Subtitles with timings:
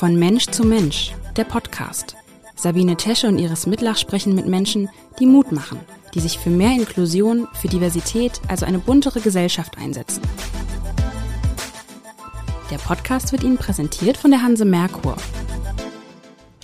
[0.00, 2.16] Von Mensch zu Mensch, der Podcast.
[2.56, 4.88] Sabine Tesche und Iris Mitlach sprechen mit Menschen,
[5.18, 5.78] die Mut machen,
[6.14, 10.22] die sich für mehr Inklusion, für Diversität, also eine buntere Gesellschaft einsetzen.
[12.70, 15.18] Der Podcast wird Ihnen präsentiert von der Hanse Merkur.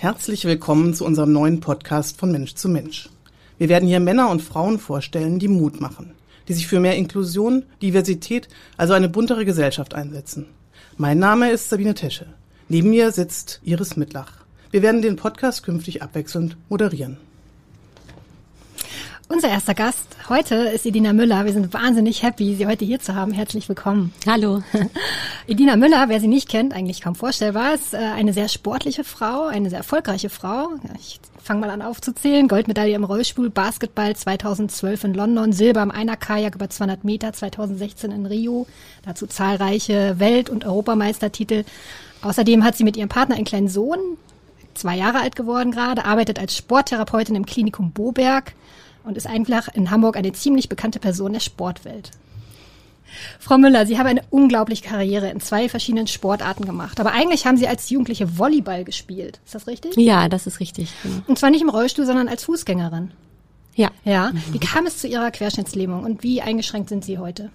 [0.00, 3.10] Herzlich willkommen zu unserem neuen Podcast von Mensch zu Mensch.
[3.58, 6.14] Wir werden hier Männer und Frauen vorstellen, die Mut machen,
[6.48, 8.48] die sich für mehr Inklusion, Diversität,
[8.78, 10.46] also eine buntere Gesellschaft einsetzen.
[10.96, 12.28] Mein Name ist Sabine Tesche.
[12.68, 14.32] Neben mir sitzt Iris Mitlach.
[14.72, 17.16] Wir werden den Podcast künftig abwechselnd moderieren.
[19.28, 21.44] Unser erster Gast heute ist Edina Müller.
[21.44, 23.30] Wir sind wahnsinnig happy, Sie heute hier zu haben.
[23.32, 24.12] Herzlich willkommen.
[24.26, 24.62] Hallo.
[25.46, 29.46] Edina Müller, wer sie nicht kennt, eigentlich kaum vorstellbar, ist äh, eine sehr sportliche Frau,
[29.46, 30.70] eine sehr erfolgreiche Frau.
[30.98, 32.48] Ich fange mal an aufzuzählen.
[32.48, 38.26] Goldmedaille im Rollstuhl, Basketball 2012 in London, Silber im Einerkajak über 200 Meter 2016 in
[38.26, 38.66] Rio.
[39.04, 41.64] Dazu zahlreiche Welt- und Europameistertitel.
[42.26, 44.00] Außerdem hat sie mit ihrem Partner einen kleinen Sohn,
[44.74, 48.54] zwei Jahre alt geworden gerade, arbeitet als Sporttherapeutin im Klinikum Boberg
[49.04, 52.10] und ist einfach in Hamburg eine ziemlich bekannte Person der Sportwelt.
[53.38, 56.98] Frau Müller, Sie haben eine unglaubliche Karriere in zwei verschiedenen Sportarten gemacht.
[56.98, 59.38] Aber eigentlich haben Sie als Jugendliche Volleyball gespielt.
[59.44, 59.96] Ist das richtig?
[59.96, 60.90] Ja, das ist richtig.
[61.04, 61.22] Genau.
[61.28, 63.12] Und zwar nicht im Rollstuhl, sondern als Fußgängerin.
[63.76, 63.90] Ja.
[64.04, 64.32] Ja.
[64.50, 67.50] Wie kam es zu Ihrer Querschnittslähmung und wie eingeschränkt sind Sie heute?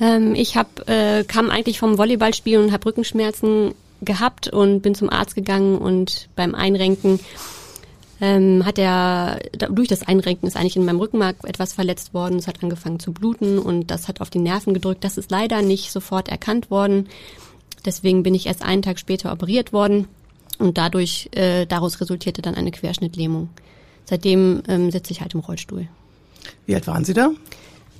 [0.00, 5.10] Ähm, ich hab, äh, kam eigentlich vom Volleyballspielen und habe Rückenschmerzen gehabt und bin zum
[5.10, 7.20] Arzt gegangen und beim Einrenken
[8.20, 12.38] ähm, hat er, durch das Einrenken ist eigentlich in meinem Rückenmark etwas verletzt worden.
[12.38, 15.04] Es hat angefangen zu bluten und das hat auf die Nerven gedrückt.
[15.04, 17.08] Das ist leider nicht sofort erkannt worden.
[17.84, 20.08] Deswegen bin ich erst einen Tag später operiert worden
[20.58, 23.48] und dadurch, äh, daraus resultierte dann eine Querschnittlähmung.
[24.04, 25.88] Seitdem ähm, sitze ich halt im Rollstuhl.
[26.66, 27.30] Wie alt waren Sie da?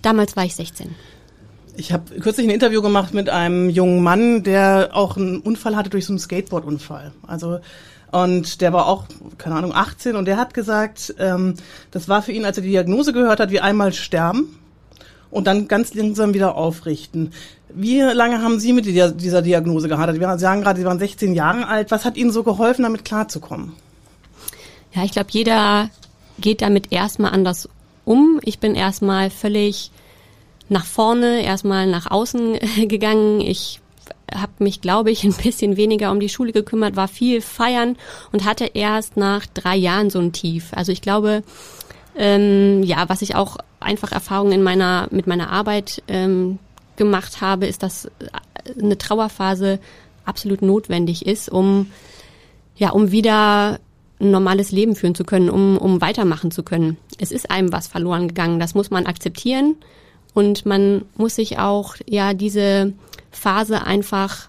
[0.02, 0.94] Damals war ich 16.
[1.76, 5.90] Ich habe kürzlich ein Interview gemacht mit einem jungen Mann, der auch einen Unfall hatte
[5.90, 7.12] durch so einen Skateboard-Unfall.
[7.26, 7.58] Also
[8.12, 9.06] und der war auch,
[9.38, 11.54] keine Ahnung, 18 und der hat gesagt, ähm,
[11.90, 14.56] das war für ihn, als er die Diagnose gehört hat, wie einmal sterben
[15.32, 17.32] und dann ganz langsam wieder aufrichten.
[17.70, 20.12] Wie lange haben Sie mit dieser Diagnose gehabt?
[20.12, 21.90] Sie sagen gerade, Sie waren 16 Jahre alt.
[21.90, 23.72] Was hat Ihnen so geholfen, damit klarzukommen?
[24.94, 25.90] Ja, ich glaube, jeder
[26.38, 27.68] geht damit erstmal anders
[28.04, 28.38] um.
[28.44, 29.90] Ich bin erstmal völlig
[30.68, 32.58] nach vorne, erstmal nach außen
[32.88, 33.40] gegangen.
[33.40, 33.80] Ich
[34.32, 37.96] habe mich, glaube ich, ein bisschen weniger um die Schule gekümmert, war viel feiern
[38.32, 40.72] und hatte erst nach drei Jahren so ein Tief.
[40.72, 41.42] Also ich glaube,
[42.16, 46.58] ähm, ja, was ich auch einfach Erfahrungen in meiner mit meiner Arbeit ähm,
[46.96, 48.08] gemacht habe, ist, dass
[48.80, 49.80] eine Trauerphase
[50.24, 51.90] absolut notwendig ist, um
[52.76, 53.78] ja, um wieder
[54.20, 56.96] ein normales Leben führen zu können, um, um weitermachen zu können.
[57.18, 59.76] Es ist einem was verloren gegangen, das muss man akzeptieren
[60.34, 62.92] und man muss sich auch ja diese
[63.30, 64.48] Phase einfach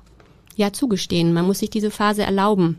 [0.56, 1.34] ja zugestehen.
[1.34, 2.78] Man muss sich diese Phase erlauben.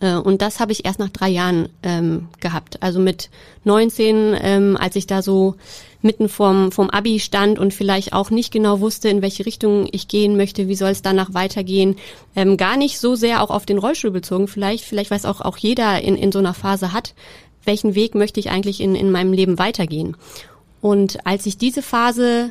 [0.00, 2.82] Äh, und das habe ich erst nach drei Jahren ähm, gehabt.
[2.82, 3.30] Also mit
[3.64, 5.56] 19, ähm, als ich da so
[6.02, 10.06] mitten vom, vom Abi stand und vielleicht auch nicht genau wusste, in welche Richtung ich
[10.06, 11.96] gehen möchte, wie soll es danach weitergehen.
[12.36, 15.56] Ähm, gar nicht so sehr auch auf den Rollstuhl bezogen, vielleicht, vielleicht weiß auch, auch
[15.56, 17.14] jeder in, in so einer Phase hat,
[17.64, 20.16] welchen Weg möchte ich eigentlich in, in meinem Leben weitergehen.
[20.84, 22.50] Und als ich diese Phase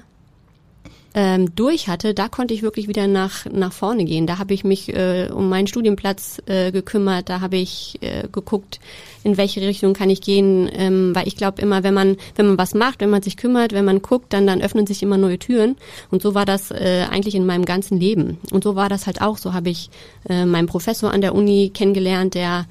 [1.14, 4.26] ähm, durch hatte, da konnte ich wirklich wieder nach nach vorne gehen.
[4.26, 8.80] Da habe ich mich äh, um meinen Studienplatz äh, gekümmert, da habe ich äh, geguckt,
[9.24, 12.58] in welche Richtung kann ich gehen, ähm, weil ich glaube immer, wenn man wenn man
[12.58, 15.38] was macht, wenn man sich kümmert, wenn man guckt, dann dann öffnen sich immer neue
[15.38, 15.76] Türen.
[16.10, 18.40] Und so war das äh, eigentlich in meinem ganzen Leben.
[18.52, 19.38] Und so war das halt auch.
[19.38, 19.92] So habe ich
[20.28, 22.66] äh, meinen Professor an der Uni kennengelernt, der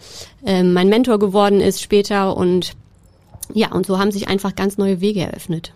[0.44, 2.72] äh, mein Mentor geworden ist später und
[3.52, 5.72] ja, und so haben sich einfach ganz neue Wege eröffnet.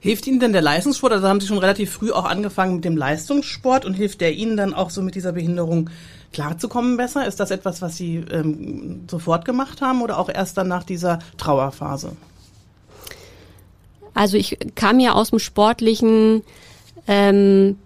[0.00, 1.12] Hilft Ihnen denn der Leistungssport?
[1.12, 4.56] Also haben Sie schon relativ früh auch angefangen mit dem Leistungssport und hilft der Ihnen
[4.56, 5.90] dann auch so mit dieser Behinderung
[6.32, 7.26] klarzukommen besser?
[7.26, 11.18] Ist das etwas, was Sie ähm, sofort gemacht haben oder auch erst dann nach dieser
[11.36, 12.16] Trauerphase?
[14.14, 16.42] Also ich kam ja aus dem sportlichen
[17.06, 17.78] ähm,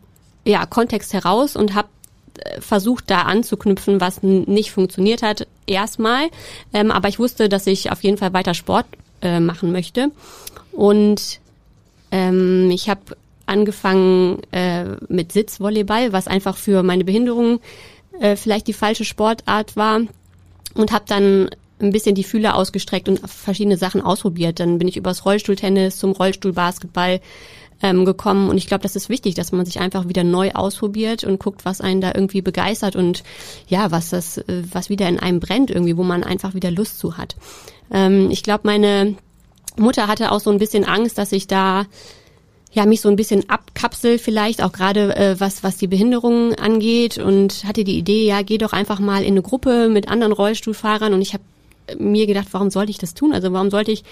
[0.45, 1.89] ja, Kontext heraus und habe
[2.39, 6.29] äh, versucht da anzuknüpfen, was nicht funktioniert hat, erstmal.
[6.73, 8.87] Ähm, aber ich wusste, dass ich auf jeden Fall weiter Sport
[9.25, 10.11] äh, machen möchte.
[10.73, 11.41] Und
[12.11, 13.17] ähm, ich habe
[13.47, 17.61] angefangen äh, mit Sitzvolleyball, was einfach für meine Behinderung
[18.21, 20.01] äh, vielleicht die falsche Sportart war
[20.75, 21.51] und habe dann
[21.81, 24.61] ein bisschen die Fühler ausgestreckt und verschiedene Sachen ausprobiert.
[24.61, 27.21] Dann bin ich übers Rollstuhltennis zum Rollstuhlbasketball
[27.85, 31.23] ähm, gekommen und ich glaube, das ist wichtig, dass man sich einfach wieder neu ausprobiert
[31.23, 33.23] und guckt, was einen da irgendwie begeistert und
[33.69, 36.99] ja, was das, äh, was wieder in einem brennt irgendwie, wo man einfach wieder Lust
[36.99, 37.37] zu hat.
[37.93, 39.17] Ähm, ich glaube, meine
[39.77, 41.85] Mutter hatte auch so ein bisschen Angst, dass ich da
[42.73, 47.19] ja mich so ein bisschen abkapsel vielleicht auch gerade äh, was was die Behinderungen angeht
[47.19, 51.13] und hatte die Idee ja geh doch einfach mal in eine Gruppe mit anderen Rollstuhlfahrern
[51.13, 51.45] und ich habe
[51.99, 54.05] mir gedacht warum sollte ich das tun also warum sollte ich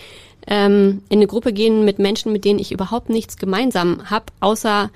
[0.46, 4.90] ähm, in eine Gruppe gehen mit Menschen mit denen ich überhaupt nichts gemeinsam habe außer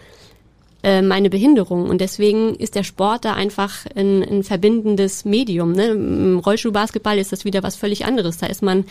[0.86, 1.88] äh, meine Behinderung.
[1.90, 5.72] Und deswegen ist der Sport da einfach ein, ein verbindendes Medium.
[5.72, 5.88] Ne?
[5.88, 8.38] Im Rollstuhlbasketball ist das wieder was völlig anderes.
[8.38, 8.84] Da ist man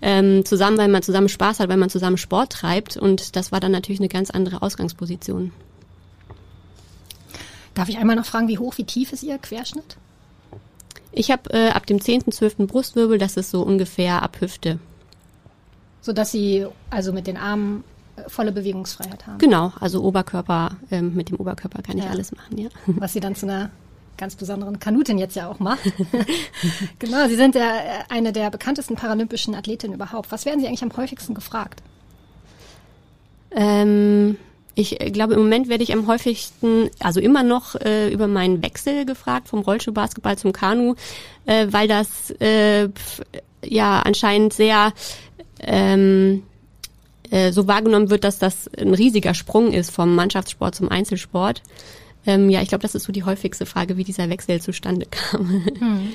[0.00, 2.96] ähm, zusammen, weil man zusammen Spaß hat, weil man zusammen Sport treibt.
[2.96, 5.52] Und das war dann natürlich eine ganz andere Ausgangsposition.
[7.74, 9.98] Darf ich einmal noch fragen, wie hoch, wie tief ist Ihr Querschnitt?
[11.12, 12.56] Ich habe äh, ab dem 10., 12.
[12.66, 14.78] Brustwirbel, das ist so ungefähr ab Hüfte.
[16.00, 17.84] So dass Sie also mit den Armen
[18.28, 19.38] volle Bewegungsfreiheit haben.
[19.38, 22.68] Genau, also Oberkörper, ähm, mit dem Oberkörper kann ich alles machen, ja.
[22.86, 23.70] Was sie dann zu einer
[24.16, 25.80] ganz besonderen Kanutin jetzt ja auch macht.
[26.98, 30.30] genau, Sie sind ja äh, eine der bekanntesten paralympischen Athletinnen überhaupt.
[30.30, 31.82] Was werden Sie eigentlich am häufigsten gefragt?
[33.50, 34.36] Ähm,
[34.74, 39.04] ich glaube, im Moment werde ich am häufigsten, also immer noch äh, über meinen Wechsel
[39.04, 40.94] gefragt, vom Rollstuhlbasketball zum Kanu,
[41.44, 42.88] äh, weil das äh,
[43.64, 44.92] ja anscheinend sehr
[45.60, 46.42] ähm,
[47.30, 51.62] äh, so wahrgenommen wird, dass das ein riesiger Sprung ist vom Mannschaftssport zum Einzelsport.
[52.26, 55.48] Ähm, ja, ich glaube, das ist so die häufigste Frage, wie dieser Wechsel zustande kam.
[55.78, 56.12] Hm.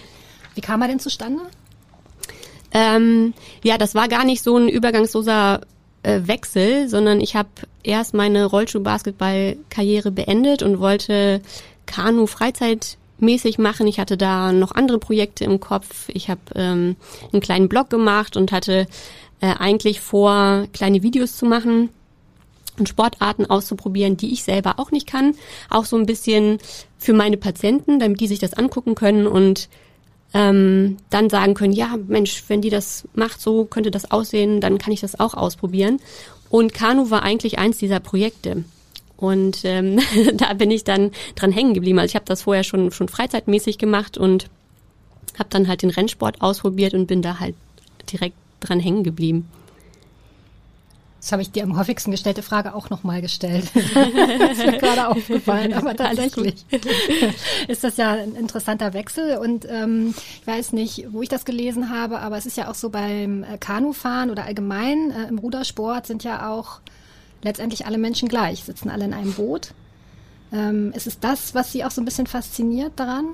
[0.56, 1.44] Wie kam er denn zustande?
[2.72, 3.34] Ähm,
[3.64, 5.62] ja, das war gar nicht so ein übergangsloser
[6.08, 7.50] äh, Wechsel, sondern ich habe
[7.84, 11.42] erst meine Rollschuh-Basketball-Karriere beendet und wollte
[11.86, 13.88] Kanu freizeitmäßig machen.
[13.88, 16.08] Ich hatte da noch andere Projekte im Kopf.
[16.08, 16.96] Ich habe ähm,
[17.34, 18.88] einen kleinen Blog gemacht und hatte
[19.42, 21.90] äh, eigentlich vor, kleine Videos zu machen
[22.80, 25.36] und Sportarten auszuprobieren, die ich selber auch nicht kann.
[25.70, 26.60] Auch so ein bisschen
[26.98, 29.68] für meine Patienten, damit die sich das angucken können und
[30.34, 34.78] ähm, dann sagen können, ja, Mensch, wenn die das macht, so könnte das aussehen, dann
[34.78, 36.00] kann ich das auch ausprobieren.
[36.50, 38.64] Und Kanu war eigentlich eins dieser Projekte.
[39.16, 40.00] Und ähm,
[40.34, 42.00] da bin ich dann dran hängen geblieben.
[42.00, 44.48] Also ich habe das vorher schon, schon freizeitmäßig gemacht und
[45.38, 47.56] habe dann halt den Rennsport ausprobiert und bin da halt
[48.12, 49.48] direkt dran hängen geblieben?
[51.28, 53.70] Das habe ich dir am häufigsten gestellte Frage auch nochmal gestellt.
[53.74, 56.66] das ist mir gerade aufgefallen, aber tatsächlich
[57.68, 61.90] ist das ja ein interessanter Wechsel und ähm, ich weiß nicht, wo ich das gelesen
[61.90, 66.08] habe, aber es ist ja auch so beim äh, Kanufahren oder allgemein äh, im Rudersport
[66.08, 66.80] sind ja auch
[67.42, 69.74] letztendlich alle Menschen gleich, sitzen alle in einem Boot.
[70.54, 73.26] Ähm, ist es das, was Sie auch so ein bisschen fasziniert daran?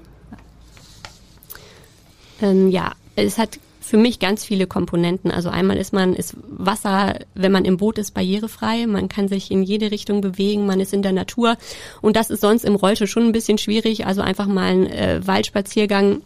[2.42, 5.30] Ähm, ja, es hat für mich ganz viele Komponenten.
[5.30, 8.88] Also einmal ist man, ist Wasser, wenn man im Boot ist, barrierefrei.
[8.88, 10.66] Man kann sich in jede Richtung bewegen.
[10.66, 11.58] Man ist in der Natur.
[12.02, 14.08] Und das ist sonst im Rollstuhl schon ein bisschen schwierig.
[14.08, 16.22] Also einfach mal ein äh, Waldspaziergang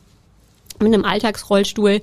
[0.80, 2.02] mit einem Alltagsrollstuhl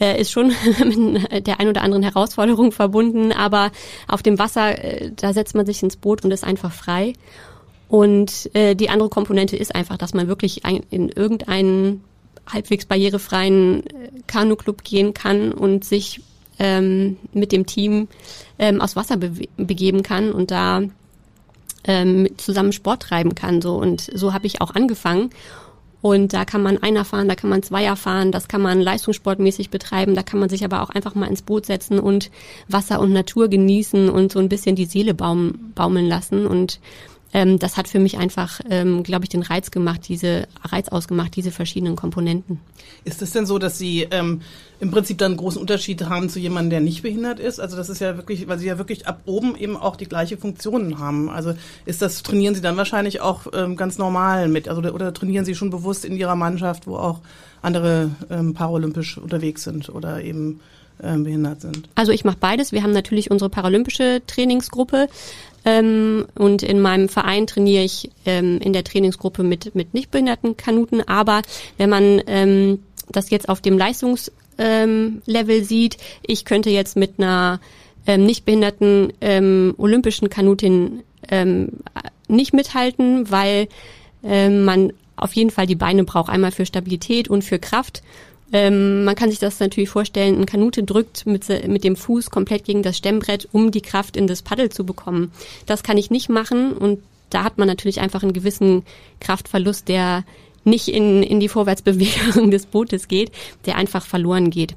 [0.00, 0.48] äh, ist schon
[0.84, 3.32] mit der ein oder anderen Herausforderung verbunden.
[3.32, 3.72] Aber
[4.08, 7.12] auf dem Wasser, äh, da setzt man sich ins Boot und ist einfach frei.
[7.88, 12.02] Und äh, die andere Komponente ist einfach, dass man wirklich ein, in irgendeinen
[12.50, 16.20] halbwegs barrierefreien äh, Kanu-Club gehen kann und sich
[16.58, 18.08] ähm, mit dem Team
[18.58, 20.82] ähm, aus Wasser be begeben kann und da
[21.84, 23.60] ähm, zusammen Sport treiben kann.
[23.60, 25.30] So und so habe ich auch angefangen.
[26.00, 29.70] Und da kann man einer fahren, da kann man Zweier fahren, das kann man leistungssportmäßig
[29.70, 32.30] betreiben, da kann man sich aber auch einfach mal ins Boot setzen und
[32.68, 36.46] Wasser und Natur genießen und so ein bisschen die Seele baum, baumeln lassen.
[36.46, 36.78] Und
[37.34, 41.34] ähm, das hat für mich einfach, ähm, glaube ich, den Reiz gemacht, diese Reiz ausgemacht,
[41.34, 42.60] diese verschiedenen Komponenten.
[43.04, 44.40] Ist es denn so, dass Sie ähm,
[44.78, 47.58] im Prinzip dann einen großen Unterschied haben zu jemandem, der nicht behindert ist?
[47.58, 50.36] Also das ist ja wirklich, weil Sie ja wirklich ab oben eben auch die gleiche
[50.36, 51.28] Funktionen haben.
[51.28, 51.54] Also
[51.86, 54.68] ist das, trainieren Sie dann wahrscheinlich auch ähm, ganz normal mit?
[54.68, 57.20] Also oder, trainieren Sie schon bewusst in Ihrer Mannschaft, wo auch
[57.62, 60.60] andere ähm, paralympisch unterwegs sind oder eben
[61.02, 61.88] ähm, behindert sind?
[61.96, 62.70] Also ich mache beides.
[62.70, 65.08] Wir haben natürlich unsere paralympische Trainingsgruppe,
[65.64, 70.56] ähm, und in meinem Verein trainiere ich ähm, in der Trainingsgruppe mit, mit nicht behinderten
[70.56, 71.00] Kanuten.
[71.00, 71.42] Aber
[71.78, 72.80] wenn man ähm,
[73.10, 77.60] das jetzt auf dem Leistungslevel ähm, sieht, ich könnte jetzt mit einer
[78.06, 81.02] ähm, nicht behinderten ähm, olympischen Kanutin
[82.28, 83.68] nicht mithalten, weil
[84.20, 88.02] man auf jeden Fall die Beine braucht, einmal für Stabilität und für Kraft.
[88.54, 92.62] Ähm, man kann sich das natürlich vorstellen, ein Kanute drückt mit, mit dem Fuß komplett
[92.62, 95.32] gegen das Stemmbrett, um die Kraft in das Paddel zu bekommen.
[95.66, 98.84] Das kann ich nicht machen und da hat man natürlich einfach einen gewissen
[99.18, 100.22] Kraftverlust, der
[100.62, 103.32] nicht in, in die Vorwärtsbewegung des Bootes geht,
[103.66, 104.76] der einfach verloren geht.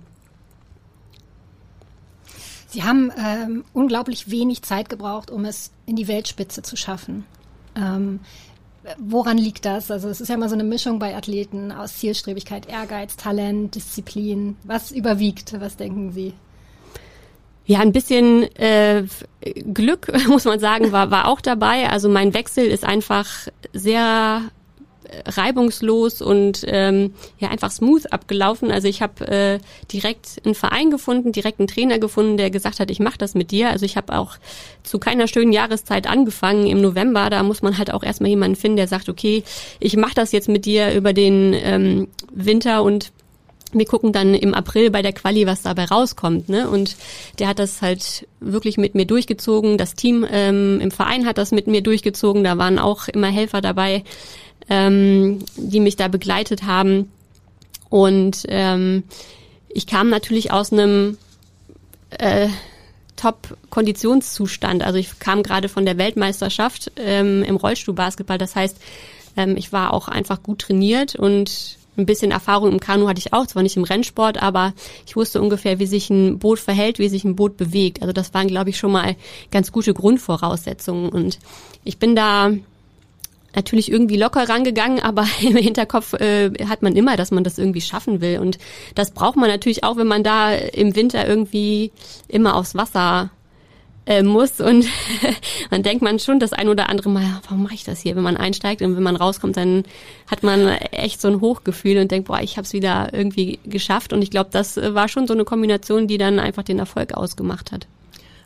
[2.69, 7.25] Sie haben ähm, unglaublich wenig Zeit gebraucht, um es in die Weltspitze zu schaffen.
[7.75, 8.21] Ähm,
[8.97, 9.91] woran liegt das?
[9.91, 14.57] Also es ist ja immer so eine Mischung bei Athleten aus Zielstrebigkeit, Ehrgeiz, Talent, Disziplin.
[14.63, 15.59] Was überwiegt?
[15.59, 16.33] Was denken Sie?
[17.65, 19.03] Ja, ein bisschen äh,
[19.73, 21.89] Glück, muss man sagen, war, war auch dabei.
[21.89, 23.27] Also mein Wechsel ist einfach
[23.73, 24.43] sehr
[25.25, 28.71] reibungslos und ähm, ja einfach smooth abgelaufen.
[28.71, 29.59] Also ich habe äh,
[29.91, 33.51] direkt einen Verein gefunden, direkt einen Trainer gefunden, der gesagt hat, ich mache das mit
[33.51, 33.69] dir.
[33.69, 34.37] Also ich habe auch
[34.83, 37.29] zu keiner schönen Jahreszeit angefangen im November.
[37.29, 39.43] Da muss man halt auch erstmal jemanden finden, der sagt, okay,
[39.79, 43.11] ich mache das jetzt mit dir über den ähm, Winter und
[43.73, 46.47] wir gucken dann im April bei der Quali, was dabei rauskommt.
[46.47, 46.69] Ne?
[46.69, 46.95] Und
[47.39, 49.77] der hat das halt wirklich mit mir durchgezogen.
[49.77, 52.43] Das Team ähm, im Verein hat das mit mir durchgezogen.
[52.43, 54.03] Da waren auch immer Helfer dabei
[54.69, 57.11] ähm, die mich da begleitet haben.
[57.89, 59.03] Und ähm,
[59.69, 61.17] ich kam natürlich aus einem
[62.09, 62.49] äh,
[63.15, 64.83] Top-Konditionszustand.
[64.83, 68.37] Also ich kam gerade von der Weltmeisterschaft ähm, im Rollstuhlbasketball.
[68.37, 68.77] Das heißt,
[69.35, 73.33] ähm, ich war auch einfach gut trainiert und ein bisschen Erfahrung im Kanu hatte ich
[73.33, 74.73] auch, zwar nicht im Rennsport, aber
[75.07, 78.01] ich wusste ungefähr, wie sich ein Boot verhält, wie sich ein Boot bewegt.
[78.01, 79.15] Also das waren, glaube ich, schon mal
[79.49, 81.09] ganz gute Grundvoraussetzungen.
[81.09, 81.39] Und
[81.83, 82.51] ich bin da
[83.57, 87.81] natürlich irgendwie locker rangegangen, aber im Hinterkopf äh, hat man immer, dass man das irgendwie
[87.81, 88.39] schaffen will.
[88.39, 88.57] Und
[88.95, 91.91] das braucht man natürlich auch, wenn man da im Winter irgendwie
[92.27, 93.31] immer aufs Wasser
[94.05, 94.61] äh, muss.
[94.61, 94.85] Und
[95.71, 98.15] dann denkt man schon das ein oder andere Mal, warum mache ich das hier?
[98.15, 99.83] Wenn man einsteigt und wenn man rauskommt, dann
[100.29, 104.13] hat man echt so ein Hochgefühl und denkt, boah, ich habe es wieder irgendwie geschafft.
[104.13, 107.71] Und ich glaube, das war schon so eine Kombination, die dann einfach den Erfolg ausgemacht
[107.71, 107.87] hat.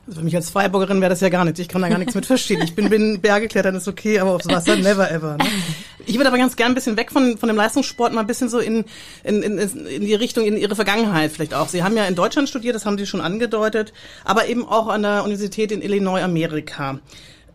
[0.08, 1.60] Also für mich als Freiburgerin wäre das ja gar nichts.
[1.60, 2.62] Ich kann da gar nichts mit verstehen.
[2.63, 5.38] Ich bin, bin Berge klettern ist okay, aber aufs Wasser never ever.
[5.38, 5.46] Ne?
[6.08, 8.50] Ich würde aber ganz gern ein bisschen weg von, von dem Leistungssport mal ein bisschen
[8.50, 8.84] so in,
[9.24, 11.70] in, in, in die Richtung, in Ihre Vergangenheit vielleicht auch.
[11.70, 13.93] Sie haben ja in Deutschland studiert, das haben Sie schon angedeutet,
[14.25, 17.00] aber eben auch an der Universität in Illinois, Amerika.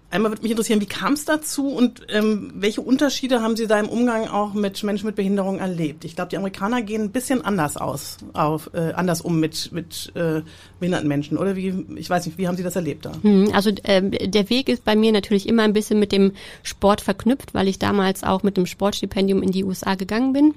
[0.08, 3.80] Einmal würde mich interessieren, wie kam es dazu und ähm, welche Unterschiede haben Sie da
[3.80, 6.04] im Umgang auch mit Menschen mit Behinderung erlebt?
[6.04, 10.12] Ich glaube, die Amerikaner gehen ein bisschen anders aus, auf, äh, anders um mit, mit
[10.14, 10.42] äh,
[10.78, 11.36] behinderten Menschen.
[11.36, 13.12] Oder wie, ich weiß nicht, wie haben Sie das erlebt da?
[13.20, 16.32] Hm, also ähm, der Weg ist bei mir natürlich immer ein bisschen mit dem
[16.62, 20.54] Sport verknüpft, weil ich damals auch mit dem Sportstipendium in die USA gegangen bin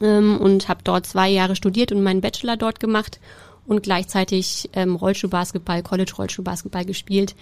[0.00, 3.20] ähm, und habe dort zwei Jahre studiert und meinen Bachelor dort gemacht
[3.68, 7.36] und gleichzeitig ähm, Rollschuhbasketball, College Rollschuhbasketball gespielt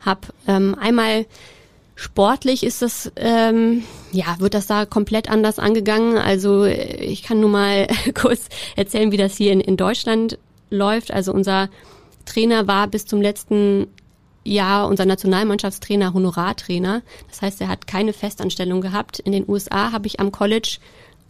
[0.00, 0.28] habe.
[0.46, 1.26] Ähm, einmal
[1.94, 6.18] sportlich ist das, ähm, ja, wird das da komplett anders angegangen.
[6.18, 10.38] Also äh, ich kann nur mal kurz erzählen, wie das hier in, in Deutschland
[10.70, 11.10] läuft.
[11.10, 11.68] Also unser
[12.24, 13.88] Trainer war bis zum letzten
[14.44, 17.02] Jahr unser Nationalmannschaftstrainer, Honorartrainer.
[17.28, 19.18] Das heißt, er hat keine Festanstellung gehabt.
[19.18, 20.78] In den USA habe ich am College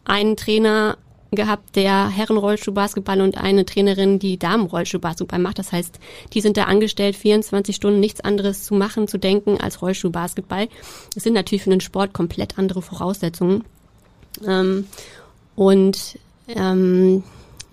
[0.04, 0.99] einen Trainer
[1.33, 5.59] gehabt, der Herrenrollstuhlbasketball und eine Trainerin, die Damenrollstuhlbasketball macht.
[5.59, 5.99] Das heißt,
[6.33, 10.68] die sind da angestellt, 24 Stunden nichts anderes zu machen, zu denken als Rollstuhlbasketball.
[11.14, 13.64] Das sind natürlich für den Sport komplett andere Voraussetzungen.
[14.47, 14.87] Ähm,
[15.54, 16.18] und
[16.49, 17.25] ähm,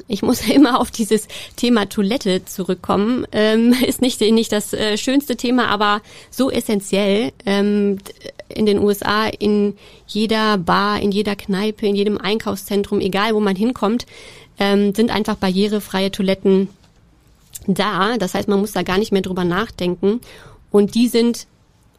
[0.08, 3.26] ich muss immer auf dieses Thema Toilette zurückkommen.
[3.32, 7.32] Ähm, ist nicht, nicht das äh, schönste Thema, aber so essentiell.
[7.46, 7.98] Ähm,
[8.50, 13.56] in den USA, in jeder Bar, in jeder Kneipe, in jedem Einkaufszentrum, egal wo man
[13.56, 14.06] hinkommt,
[14.60, 16.70] ähm, sind einfach barrierefreie Toiletten
[17.68, 18.18] da.
[18.18, 20.22] Das heißt, man muss da gar nicht mehr drüber nachdenken.
[20.72, 21.48] Und die sind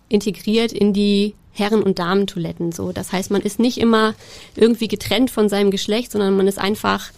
[0.09, 2.73] integriert in die Herren- und Damentoiletten.
[2.73, 4.15] So, das heißt, man ist nicht immer
[4.57, 7.11] irgendwie getrennt von seinem Geschlecht, sondern man ist einfach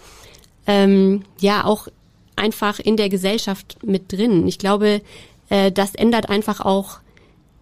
[0.66, 1.88] ähm, ja auch
[2.36, 4.46] einfach in der Gesellschaft mit drin.
[4.46, 5.00] Ich glaube,
[5.48, 6.98] äh, das ändert einfach auch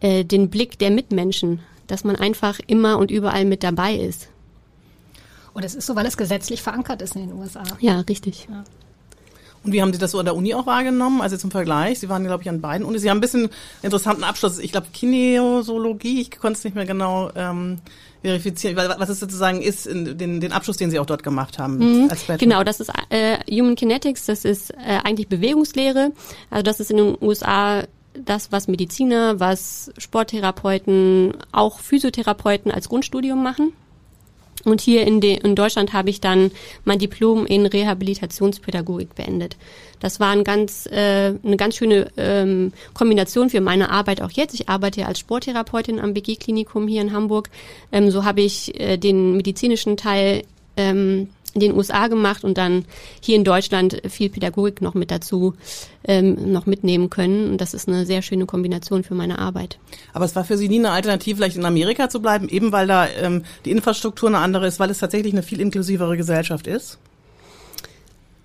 [0.01, 4.29] äh, den Blick der Mitmenschen, dass man einfach immer und überall mit dabei ist.
[5.53, 7.63] Und es ist so, weil es gesetzlich verankert ist in den USA.
[7.79, 8.49] Ja, richtig.
[8.51, 8.65] Ja.
[9.63, 11.23] Und wie haben Sie das so an der Uni auch wahrgenommen?
[11.23, 13.01] Also zum Vergleich, Sie waren, glaube ich, an beiden Unis.
[13.01, 13.49] Sie haben ein bisschen
[13.83, 14.59] interessanten Abschluss.
[14.59, 17.79] Ich glaube, Kinesiologie, ich konnte es nicht mehr genau ähm,
[18.25, 21.79] verifizieren, was es sozusagen ist, in den, den Abschluss, den Sie auch dort gemacht haben.
[21.79, 22.11] Mhm.
[22.39, 26.13] genau, das ist äh, Human Kinetics, das ist äh, eigentlich Bewegungslehre.
[26.51, 33.43] Also das ist in den USA das, was Mediziner, was Sporttherapeuten, auch Physiotherapeuten als Grundstudium
[33.43, 33.73] machen.
[34.65, 36.51] Und hier in, de, in Deutschland habe ich dann
[36.85, 39.57] mein Diplom in Rehabilitationspädagogik beendet.
[40.01, 44.55] Das war ein ganz, äh, eine ganz schöne ähm, Kombination für meine Arbeit auch jetzt.
[44.55, 47.51] Ich arbeite als Sporttherapeutin am BG-Klinikum hier in Hamburg.
[47.93, 50.43] Ähm, so habe ich äh, den medizinischen Teil
[50.77, 52.85] ähm, in den USA gemacht und dann
[53.21, 55.55] hier in Deutschland viel Pädagogik noch mit dazu
[56.07, 57.53] ähm, noch mitnehmen können.
[57.53, 59.79] Und das ist eine sehr schöne Kombination für meine Arbeit.
[60.13, 62.87] Aber es war für Sie nie eine Alternative, vielleicht in Amerika zu bleiben, eben weil
[62.87, 66.99] da ähm, die Infrastruktur eine andere ist, weil es tatsächlich eine viel inklusivere Gesellschaft ist?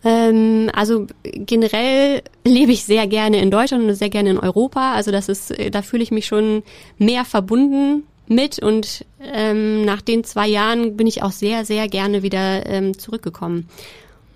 [0.04, 4.94] Ähm, also generell lebe ich sehr gerne in Deutschland und sehr gerne in Europa.
[4.94, 6.64] Also das ist, da fühle ich mich schon
[6.98, 12.24] mehr verbunden mit und ähm, nach den zwei Jahren bin ich auch sehr, sehr gerne
[12.24, 13.68] wieder ähm, zurückgekommen.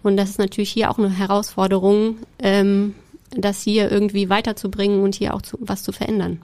[0.02, 2.96] Und das ist natürlich hier auch eine Herausforderung, ähm,
[3.32, 6.42] das hier irgendwie weiterzubringen und hier auch zu, was zu verändern.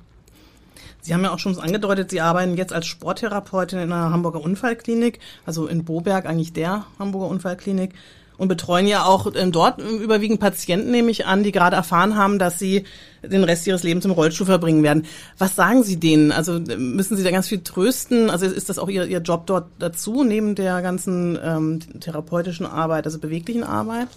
[1.01, 5.19] Sie haben ja auch schon angedeutet, Sie arbeiten jetzt als Sporttherapeutin in einer Hamburger Unfallklinik,
[5.45, 7.93] also in Boberg eigentlich der Hamburger Unfallklinik
[8.39, 12.39] und betreuen ja auch ähm, dort überwiegend Patienten, nehme ich an, die gerade erfahren haben,
[12.39, 12.85] dass sie
[13.21, 15.05] den Rest ihres Lebens im Rollstuhl verbringen werden.
[15.37, 16.31] Was sagen Sie denen?
[16.31, 18.29] Also müssen Sie da ganz viel trösten?
[18.29, 23.05] Also ist das auch Ihr, Ihr Job dort dazu, neben der ganzen ähm, therapeutischen Arbeit,
[23.05, 24.07] also beweglichen Arbeit?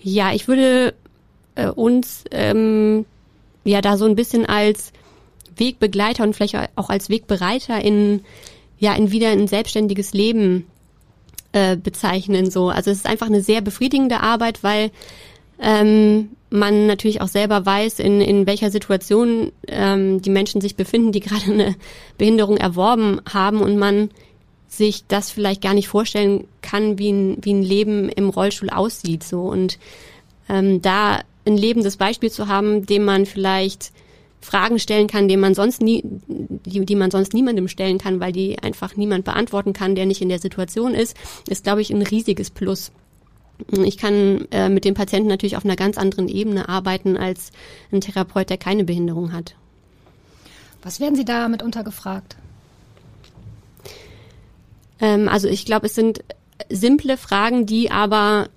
[0.00, 0.94] Ja, ich würde
[1.56, 3.04] äh, uns ähm,
[3.64, 4.92] ja da so ein bisschen als
[5.56, 8.22] Wegbegleiter und vielleicht auch als Wegbereiter in
[8.78, 10.64] ja in wieder ein selbstständiges Leben
[11.52, 12.50] äh, bezeichnen.
[12.50, 14.90] So, also es ist einfach eine sehr befriedigende Arbeit, weil
[15.60, 21.12] ähm, man natürlich auch selber weiß, in, in welcher Situation ähm, die Menschen sich befinden,
[21.12, 21.76] die gerade eine
[22.18, 24.10] Behinderung erworben haben und man
[24.68, 29.24] sich das vielleicht gar nicht vorstellen kann, wie ein, wie ein Leben im Rollstuhl aussieht.
[29.24, 29.78] So und
[30.48, 33.92] ähm, da ein lebendes Beispiel zu haben, dem man vielleicht
[34.40, 38.32] Fragen stellen kann, die man sonst nie, die, die man sonst niemandem stellen kann, weil
[38.32, 41.16] die einfach niemand beantworten kann, der nicht in der Situation ist,
[41.48, 42.90] ist, glaube ich, ein riesiges Plus.
[43.84, 47.50] Ich kann äh, mit dem Patienten natürlich auf einer ganz anderen Ebene arbeiten als
[47.92, 49.54] ein Therapeut, der keine Behinderung hat.
[50.82, 52.36] Was werden Sie da mitunter gefragt?
[55.00, 56.24] Ähm, also ich glaube, es sind
[56.70, 58.48] simple Fragen, die aber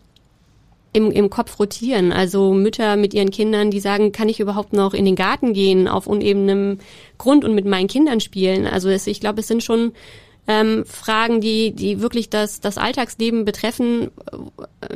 [0.94, 2.12] im, im Kopf rotieren.
[2.12, 5.88] Also Mütter mit ihren Kindern, die sagen, kann ich überhaupt noch in den Garten gehen
[5.88, 6.80] auf unebenem
[7.18, 8.68] Grund und mit meinen Kindern spielen?
[8.68, 9.94] Also es, ich glaube, es sind schon
[10.48, 14.12] ähm, Fragen, die, die wirklich das, das Alltagsleben betreffen,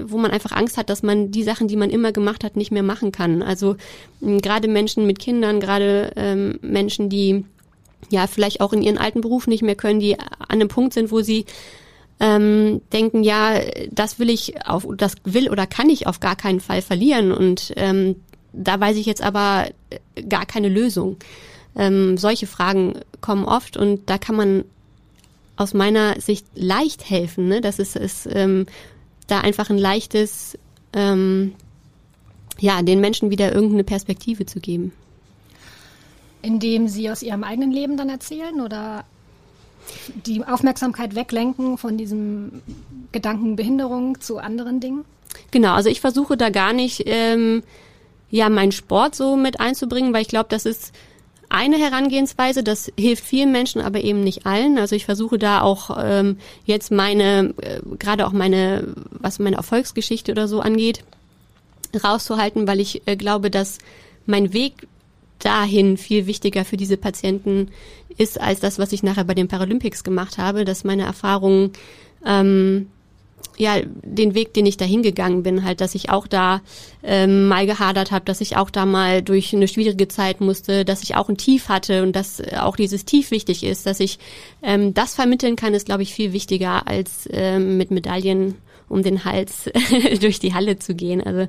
[0.03, 2.71] wo man einfach Angst hat, dass man die Sachen, die man immer gemacht hat, nicht
[2.71, 3.41] mehr machen kann.
[3.41, 3.75] Also
[4.21, 7.45] gerade Menschen mit Kindern, gerade ähm, Menschen, die
[8.09, 11.11] ja vielleicht auch in ihren alten Beruf nicht mehr können, die an einem Punkt sind,
[11.11, 11.45] wo sie
[12.19, 13.59] ähm, denken, ja,
[13.91, 17.73] das will ich auf, das will oder kann ich auf gar keinen Fall verlieren und
[17.75, 18.15] ähm,
[18.53, 19.67] da weiß ich jetzt aber
[20.27, 21.17] gar keine Lösung.
[21.75, 24.65] Ähm, solche Fragen kommen oft und da kann man
[25.57, 27.47] aus meiner Sicht leicht helfen.
[27.47, 27.61] Ne?
[27.61, 28.65] Das ist, ist ähm,
[29.27, 30.57] da einfach ein leichtes,
[30.93, 31.53] ähm,
[32.59, 34.91] ja, den Menschen wieder irgendeine Perspektive zu geben.
[36.41, 39.05] Indem sie aus ihrem eigenen Leben dann erzählen oder
[40.25, 42.61] die Aufmerksamkeit weglenken von diesem
[43.11, 45.05] Gedanken Behinderung zu anderen Dingen?
[45.51, 47.63] Genau, also ich versuche da gar nicht ähm,
[48.29, 50.93] ja meinen Sport so mit einzubringen, weil ich glaube, das ist
[51.49, 54.77] eine Herangehensweise, das hilft vielen Menschen, aber eben nicht allen.
[54.77, 60.31] Also ich versuche da auch ähm, jetzt meine, äh, gerade auch meine, was meine Erfolgsgeschichte
[60.31, 61.03] oder so angeht,
[62.03, 63.77] rauszuhalten, weil ich äh, glaube, dass
[64.25, 64.87] mein Weg
[65.39, 67.69] dahin viel wichtiger für diese Patienten
[68.17, 71.71] ist als das, was ich nachher bei den Paralympics gemacht habe, dass meine Erfahrungen
[72.25, 72.87] ähm,
[73.57, 76.61] ja, den Weg, den ich dahin gegangen bin, halt, dass ich auch da
[77.03, 81.01] ähm, mal gehadert habe, dass ich auch da mal durch eine schwierige Zeit musste, dass
[81.01, 84.19] ich auch ein Tief hatte und dass auch dieses Tief wichtig ist, dass ich
[84.61, 88.55] ähm, das vermitteln kann, ist, glaube ich, viel wichtiger, als ähm, mit Medaillen
[88.89, 89.69] um den Hals
[90.21, 91.21] durch die Halle zu gehen.
[91.21, 91.47] Also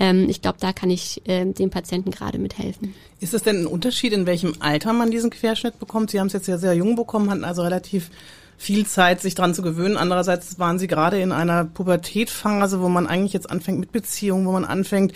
[0.00, 2.94] ähm, ich glaube, da kann ich äh, dem Patienten gerade mithelfen.
[3.20, 6.10] Ist es denn ein Unterschied, in welchem Alter man diesen Querschnitt bekommt?
[6.10, 8.10] Sie haben es jetzt ja sehr jung bekommen, hatten also relativ
[8.58, 9.96] viel Zeit, sich dran zu gewöhnen.
[9.96, 14.52] Andererseits waren Sie gerade in einer Pubertätphase, wo man eigentlich jetzt anfängt mit Beziehungen, wo
[14.52, 15.12] man anfängt,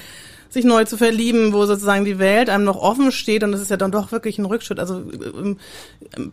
[0.49, 3.71] sich neu zu verlieben, wo sozusagen die Welt einem noch offen steht und das ist
[3.71, 4.79] ja dann doch wirklich ein Rückschritt.
[4.79, 5.59] Also ähm,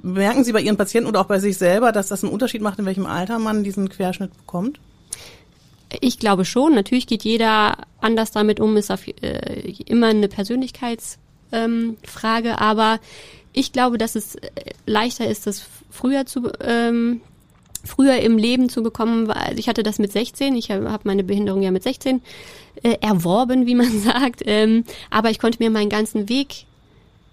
[0.01, 2.79] merken Sie bei Ihren Patienten oder auch bei sich selber, dass das einen Unterschied macht,
[2.79, 4.79] in welchem Alter man diesen Querschnitt bekommt?
[6.01, 6.75] Ich glaube schon.
[6.75, 12.99] Natürlich geht jeder anders damit um, ist auf, äh, immer eine Persönlichkeitsfrage, ähm, aber
[13.53, 14.49] ich glaube, dass es äh,
[14.85, 17.21] leichter ist, das früher zu ähm,
[17.83, 19.27] früher im Leben zu bekommen.
[19.27, 22.21] Weil Ich hatte das mit 16, ich habe hab meine Behinderung ja mit 16
[22.81, 26.65] äh, erworben, wie man sagt, ähm, aber ich konnte mir meinen ganzen Weg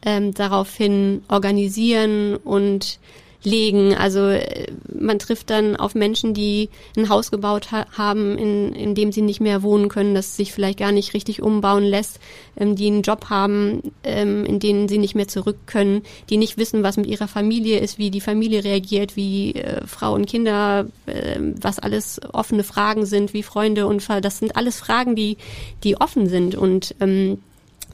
[0.02, 2.98] ähm, daraufhin organisieren und
[3.42, 3.94] legen.
[3.94, 8.94] Also äh, man trifft dann auf Menschen, die ein Haus gebaut ha haben, in, in
[8.94, 12.20] dem sie nicht mehr wohnen können, das sich vielleicht gar nicht richtig umbauen lässt,
[12.56, 16.58] ähm, die einen Job haben, ähm, in denen sie nicht mehr zurück können, die nicht
[16.58, 20.86] wissen, was mit ihrer Familie ist, wie die Familie reagiert, wie äh, Frau und Kinder,
[21.06, 25.36] äh, was alles offene Fragen sind, wie Freunde und das sind alles Fragen, die,
[25.84, 27.38] die offen sind und ähm,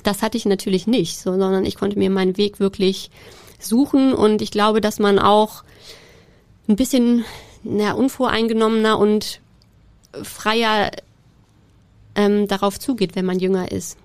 [0.02, 3.10] das hatte ich natürlich nicht, so, sondern ich konnte mir meinen Weg wirklich
[3.60, 5.64] suchen und ich glaube, dass man auch
[6.68, 7.24] ein bisschen
[7.62, 9.40] na, unvoreingenommener und
[10.22, 10.90] freier
[12.14, 13.98] ähm, darauf zugeht, wenn man jünger ist.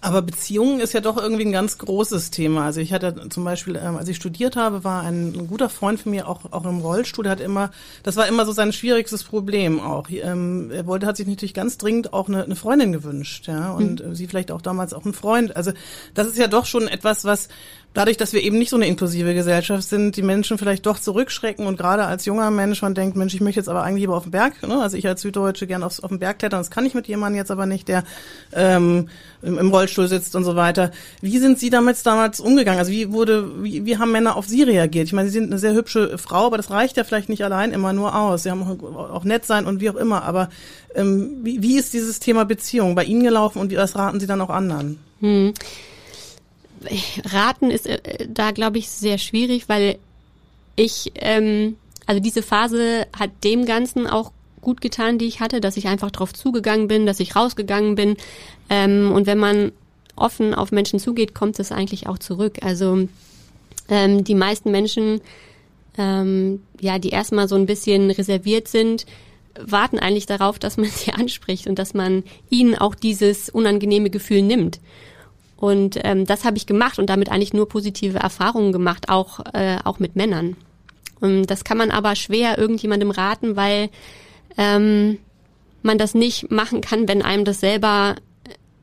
[0.00, 2.66] Aber Beziehungen ist ja doch irgendwie ein ganz großes Thema.
[2.66, 6.00] Also ich hatte zum Beispiel, ähm, als ich studiert habe, war ein, ein, guter Freund
[6.00, 7.24] von mir auch, auch im Rollstuhl.
[7.24, 7.70] Der hat immer,
[8.04, 10.08] das war immer so sein schwierigstes Problem auch.
[10.10, 14.04] Ähm, er wollte, hat sich natürlich ganz dringend auch eine, eine Freundin gewünscht, ja, und
[14.04, 14.14] mhm.
[14.14, 15.56] sie vielleicht auch damals auch einen Freund.
[15.56, 15.72] Also
[16.14, 17.48] das ist ja doch schon etwas, was
[17.94, 21.66] dadurch, dass wir eben nicht so eine inklusive Gesellschaft sind, die Menschen vielleicht doch zurückschrecken
[21.66, 24.24] und gerade als junger Mensch man denkt, Mensch, ich möchte jetzt aber eigentlich lieber auf
[24.24, 24.80] den Berg, ne?
[24.80, 27.38] also ich als Süddeutsche gerne auf, auf den Berg klettern, das kann ich mit jemandem
[27.38, 28.04] jetzt aber nicht, der
[28.52, 29.08] ähm,
[29.42, 30.90] im, im Rollstuhl sitzt und so weiter.
[31.22, 32.78] Wie sind Sie damit damals umgegangen?
[32.78, 35.06] Also wie wurde, wie, wie haben Männer auf Sie reagiert?
[35.06, 37.72] Ich meine, Sie sind eine sehr hübsche Frau, aber das reicht ja vielleicht nicht allein
[37.72, 38.42] immer nur aus.
[38.42, 40.50] Sie haben auch, auch nett sein und wie auch immer, aber
[40.94, 44.26] ähm, wie, wie ist dieses Thema Beziehung bei Ihnen gelaufen und wie, was raten Sie
[44.26, 44.98] dann auch anderen?
[45.20, 45.54] Hm
[47.24, 49.98] raten ist äh, da, glaube ich, sehr schwierig, weil
[50.76, 55.76] ich, ähm, also diese Phase hat dem Ganzen auch gut getan, die ich hatte, dass
[55.76, 58.16] ich einfach drauf zugegangen bin, dass ich rausgegangen bin.
[58.70, 59.72] Ähm, und wenn man
[60.16, 62.58] offen auf Menschen zugeht, kommt es eigentlich auch zurück.
[62.62, 63.08] Also
[63.88, 65.20] ähm, die meisten Menschen,
[65.96, 69.06] ähm, ja, die erstmal so ein bisschen reserviert sind,
[69.60, 74.42] warten eigentlich darauf, dass man sie anspricht und dass man ihnen auch dieses unangenehme Gefühl
[74.42, 74.80] nimmt.
[75.58, 79.78] Und ähm, das habe ich gemacht und damit eigentlich nur positive Erfahrungen gemacht, auch, äh,
[79.84, 80.56] auch mit Männern.
[81.20, 83.90] Und das kann man aber schwer irgendjemandem raten, weil
[84.56, 85.18] ähm,
[85.82, 88.16] man das nicht machen kann, wenn einem das selber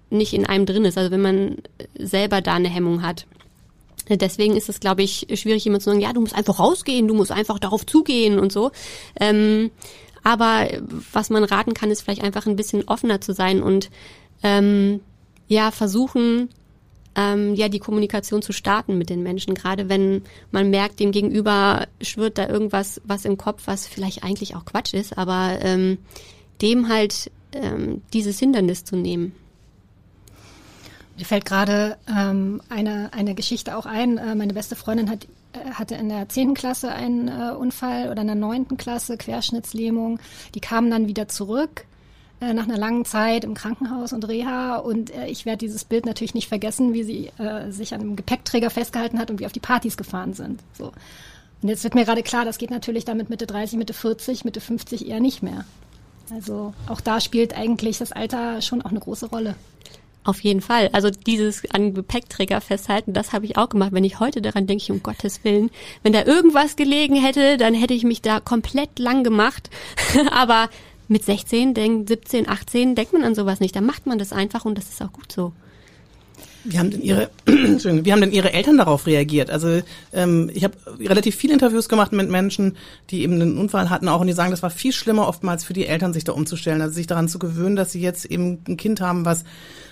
[0.09, 1.57] nicht in einem drin ist, also wenn man
[1.97, 3.25] selber da eine Hemmung hat.
[4.07, 7.15] Deswegen ist es, glaube ich, schwierig, jemand zu sagen, ja, du musst einfach rausgehen, du
[7.15, 8.71] musst einfach darauf zugehen und so.
[9.19, 9.71] Ähm,
[10.23, 10.67] aber
[11.11, 13.89] was man raten kann, ist vielleicht einfach ein bisschen offener zu sein und
[14.43, 14.99] ähm,
[15.47, 16.49] ja, versuchen,
[17.15, 21.88] ähm, ja die Kommunikation zu starten mit den Menschen, gerade wenn man merkt, dem Gegenüber
[22.01, 25.97] schwirrt da irgendwas was im Kopf, was vielleicht eigentlich auch Quatsch ist, aber ähm,
[26.62, 29.34] dem halt ähm, dieses Hindernis zu nehmen.
[31.17, 34.17] Mir fällt gerade ähm, eine, eine Geschichte auch ein.
[34.17, 38.21] Äh, meine beste Freundin hat, äh, hatte in der zehnten Klasse einen äh, Unfall oder
[38.21, 40.19] in der neunten Klasse Querschnittslähmung.
[40.56, 41.86] Die kamen dann wieder zurück
[42.45, 44.77] äh, nach einer langen Zeit im Krankenhaus und Reha.
[44.77, 48.15] Und äh, ich werde dieses Bild natürlich nicht vergessen, wie sie äh, sich an einem
[48.15, 50.62] Gepäckträger festgehalten hat und wie auf die Partys gefahren sind.
[50.77, 50.91] So.
[51.62, 54.62] Und jetzt wird mir gerade klar, das geht natürlich damit Mitte 30, Mitte 40, Mitte
[54.62, 55.65] 50 eher nicht mehr.
[56.31, 59.55] Also auch da spielt eigentlich das Alter schon auch eine große Rolle.
[60.23, 60.89] Auf jeden Fall.
[60.91, 63.91] Also dieses an Gepäckträger festhalten, das habe ich auch gemacht.
[63.91, 65.69] Wenn ich heute daran denke, um Gottes Willen,
[66.01, 69.69] wenn da irgendwas gelegen hätte, dann hätte ich mich da komplett lang gemacht.
[70.31, 70.69] Aber
[71.08, 73.76] mit 16, denk, 17, 18 denkt man an sowas nicht.
[73.76, 75.54] Da macht man das einfach und das ist auch gut so.
[76.68, 79.52] Wie haben denn Ihre, wie haben denn Ihre Eltern darauf reagiert?
[79.52, 82.76] Also ähm, ich habe relativ viele Interviews gemacht mit Menschen,
[83.12, 85.74] die eben einen Unfall hatten, auch und die sagen, das war viel schlimmer oftmals für
[85.74, 88.78] die Eltern, sich da umzustellen, also sich daran zu gewöhnen, dass sie jetzt eben ein
[88.78, 89.44] Kind haben, was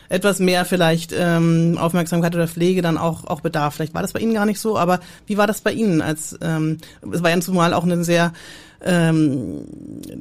[0.10, 3.76] etwas mehr vielleicht ähm, Aufmerksamkeit oder Pflege dann auch auch bedarf.
[3.76, 6.02] Vielleicht war das bei Ihnen gar nicht so, aber wie war das bei Ihnen?
[6.02, 6.78] Als ähm,
[7.12, 8.34] es war ja zumal auch eine sehr
[8.84, 9.66] ähm,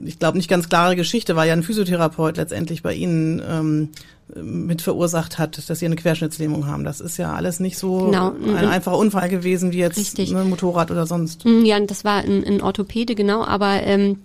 [0.04, 3.88] ich glaube, nicht ganz klare Geschichte, war ja ein Physiotherapeut letztendlich bei Ihnen ähm,
[4.34, 6.84] mit verursacht hat, dass Sie eine Querschnittslähmung haben.
[6.84, 8.32] Das ist ja alles nicht so genau.
[8.56, 11.44] ein einfacher Unfall gewesen wie jetzt ein ne, Motorrad oder sonst.
[11.44, 14.18] Mm, ja, das war ein, ein Orthopäde, genau, aber ähm,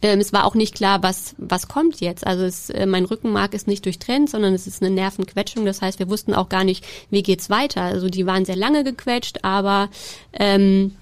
[0.00, 2.26] ähm, es war auch nicht klar, was, was kommt jetzt.
[2.26, 5.64] Also es, äh, mein Rückenmark ist nicht durchtrennt, sondern es ist eine Nervenquetschung.
[5.64, 7.82] Das heißt, wir wussten auch gar nicht, wie geht's weiter.
[7.82, 9.88] Also die waren sehr lange gequetscht, aber
[10.32, 10.92] ähm,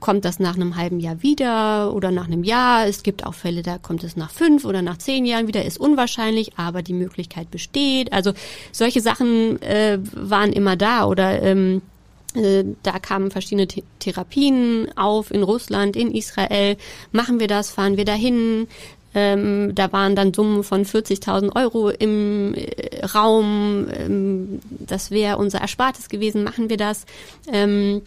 [0.00, 2.86] kommt das nach einem halben Jahr wieder oder nach einem Jahr.
[2.86, 5.78] Es gibt auch Fälle, da kommt es nach fünf oder nach zehn Jahren wieder, ist
[5.78, 8.12] unwahrscheinlich, aber die Möglichkeit besteht.
[8.12, 8.32] Also
[8.72, 11.82] solche Sachen äh, waren immer da oder ähm,
[12.34, 16.76] äh, da kamen verschiedene Th Therapien auf in Russland, in Israel.
[17.12, 17.70] Machen wir das?
[17.70, 18.68] Fahren wir dahin?
[19.12, 23.88] Ähm, da waren dann Summen von 40.000 Euro im äh, Raum.
[23.92, 26.44] Ähm, das wäre unser Erspartes gewesen.
[26.44, 27.06] Machen wir das?
[27.52, 28.02] Ähm,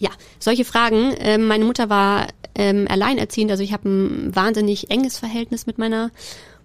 [0.00, 0.10] ja,
[0.40, 1.14] solche Fragen.
[1.18, 6.10] Ähm, meine Mutter war ähm, alleinerziehend, also ich habe ein wahnsinnig enges Verhältnis mit meiner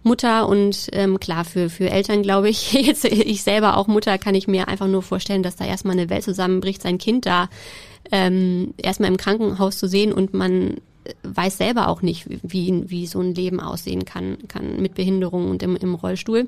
[0.01, 4.35] Mutter und ähm, klar, für, für Eltern glaube ich, jetzt ich selber auch Mutter, kann
[4.35, 7.49] ich mir einfach nur vorstellen, dass da erstmal eine Welt zusammenbricht, sein Kind da
[8.11, 10.77] ähm, erstmal im Krankenhaus zu sehen und man
[11.23, 15.61] weiß selber auch nicht, wie, wie so ein Leben aussehen kann, kann mit Behinderung und
[15.61, 16.47] im, im Rollstuhl.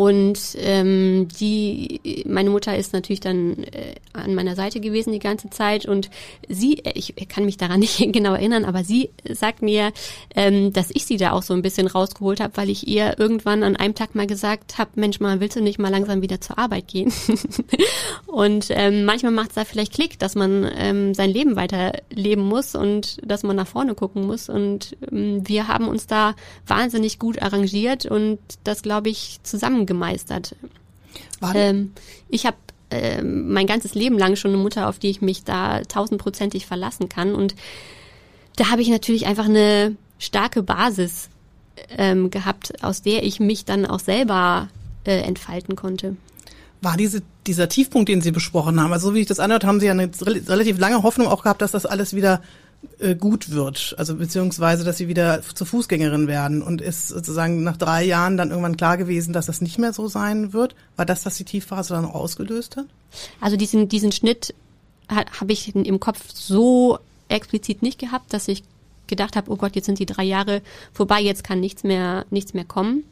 [0.00, 5.50] Und ähm, die, meine Mutter ist natürlich dann äh, an meiner Seite gewesen die ganze
[5.50, 6.08] Zeit und
[6.48, 9.92] sie, äh, ich kann mich daran nicht genau erinnern, aber sie sagt mir,
[10.34, 13.62] ähm, dass ich sie da auch so ein bisschen rausgeholt habe, weil ich ihr irgendwann
[13.62, 16.56] an einem Tag mal gesagt habe, Mensch, mal willst du nicht mal langsam wieder zur
[16.56, 17.12] Arbeit gehen?
[18.26, 22.74] und ähm, manchmal macht es da vielleicht Klick, dass man ähm, sein Leben weiterleben muss
[22.74, 24.48] und dass man nach vorne gucken muss.
[24.48, 26.36] Und ähm, wir haben uns da
[26.66, 30.54] wahnsinnig gut arrangiert und das, glaube ich, zusammen gemeistert.
[31.52, 31.92] Ähm,
[32.28, 32.56] ich habe
[32.90, 37.08] äh, mein ganzes Leben lang schon eine Mutter, auf die ich mich da tausendprozentig verlassen
[37.08, 37.34] kann.
[37.34, 37.56] Und
[38.54, 41.28] da habe ich natürlich einfach eine starke Basis
[41.98, 44.68] ähm, gehabt, aus der ich mich dann auch selber
[45.04, 46.16] äh, entfalten konnte.
[46.82, 49.80] War diese, dieser Tiefpunkt, den Sie besprochen haben, also so wie ich das anhört, haben
[49.80, 52.40] Sie ja eine relativ lange Hoffnung auch gehabt, dass das alles wieder
[52.98, 57.76] äh, gut wird, also beziehungsweise, dass sie wieder zur Fußgängerin werden und ist sozusagen nach
[57.76, 60.74] drei Jahren dann irgendwann klar gewesen, dass das nicht mehr so sein wird.
[60.96, 62.86] War das, was die Tiefphase dann ausgelöst hat?
[63.40, 64.54] Also diesen, diesen Schnitt
[65.08, 68.62] habe ich im Kopf so explizit nicht gehabt, dass ich
[69.06, 70.62] gedacht habe, oh Gott, jetzt sind die drei Jahre
[70.92, 73.04] vorbei, jetzt kann nichts mehr, nichts mehr kommen.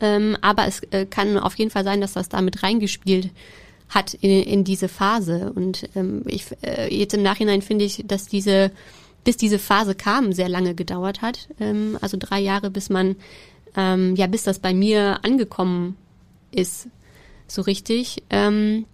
[0.00, 3.30] Ähm, aber es äh, kann auf jeden Fall sein, dass das damit reingespielt
[3.90, 5.52] hat in, in diese Phase.
[5.54, 8.70] Und ähm, ich, äh, jetzt im Nachhinein finde ich, dass diese,
[9.24, 11.48] bis diese Phase kam, sehr lange gedauert hat.
[11.60, 13.16] Ähm, also drei Jahre, bis man,
[13.76, 15.96] ähm, ja, bis das bei mir angekommen
[16.52, 16.88] ist,
[17.46, 18.22] so richtig.
[18.30, 18.86] Ähm,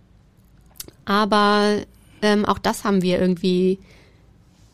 [1.04, 1.82] aber
[2.22, 3.78] ähm, auch das haben wir irgendwie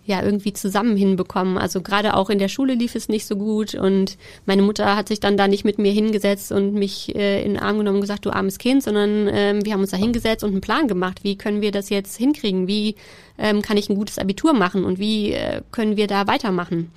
[0.04, 1.58] ja irgendwie zusammen hinbekommen.
[1.58, 5.08] Also gerade auch in der Schule lief es nicht so gut und meine Mutter hat
[5.08, 8.00] sich dann da nicht mit mir hingesetzt und mich äh, in den Arm genommen und
[8.00, 11.22] gesagt, du armes Kind, sondern ähm, wir haben uns da hingesetzt und einen Plan gemacht.
[11.22, 12.66] Wie können wir das jetzt hinkriegen?
[12.66, 12.96] Wie
[13.38, 16.90] ähm, kann ich ein gutes Abitur machen und wie äh, können wir da weitermachen?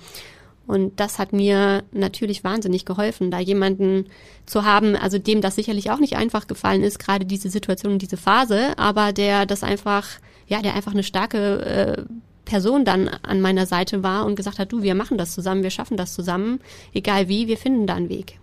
[0.66, 4.06] Und das hat mir natürlich wahnsinnig geholfen, da jemanden
[4.46, 8.02] zu haben, also dem das sicherlich auch nicht einfach gefallen ist, gerade diese Situation und
[8.02, 10.08] diese Phase, aber der das einfach,
[10.48, 12.02] ja, der einfach eine starke äh,
[12.46, 15.70] Person dann an meiner Seite war und gesagt hat, du, wir machen das zusammen, wir
[15.70, 16.60] schaffen das zusammen,
[16.94, 18.38] egal wie, wir finden da einen Weg.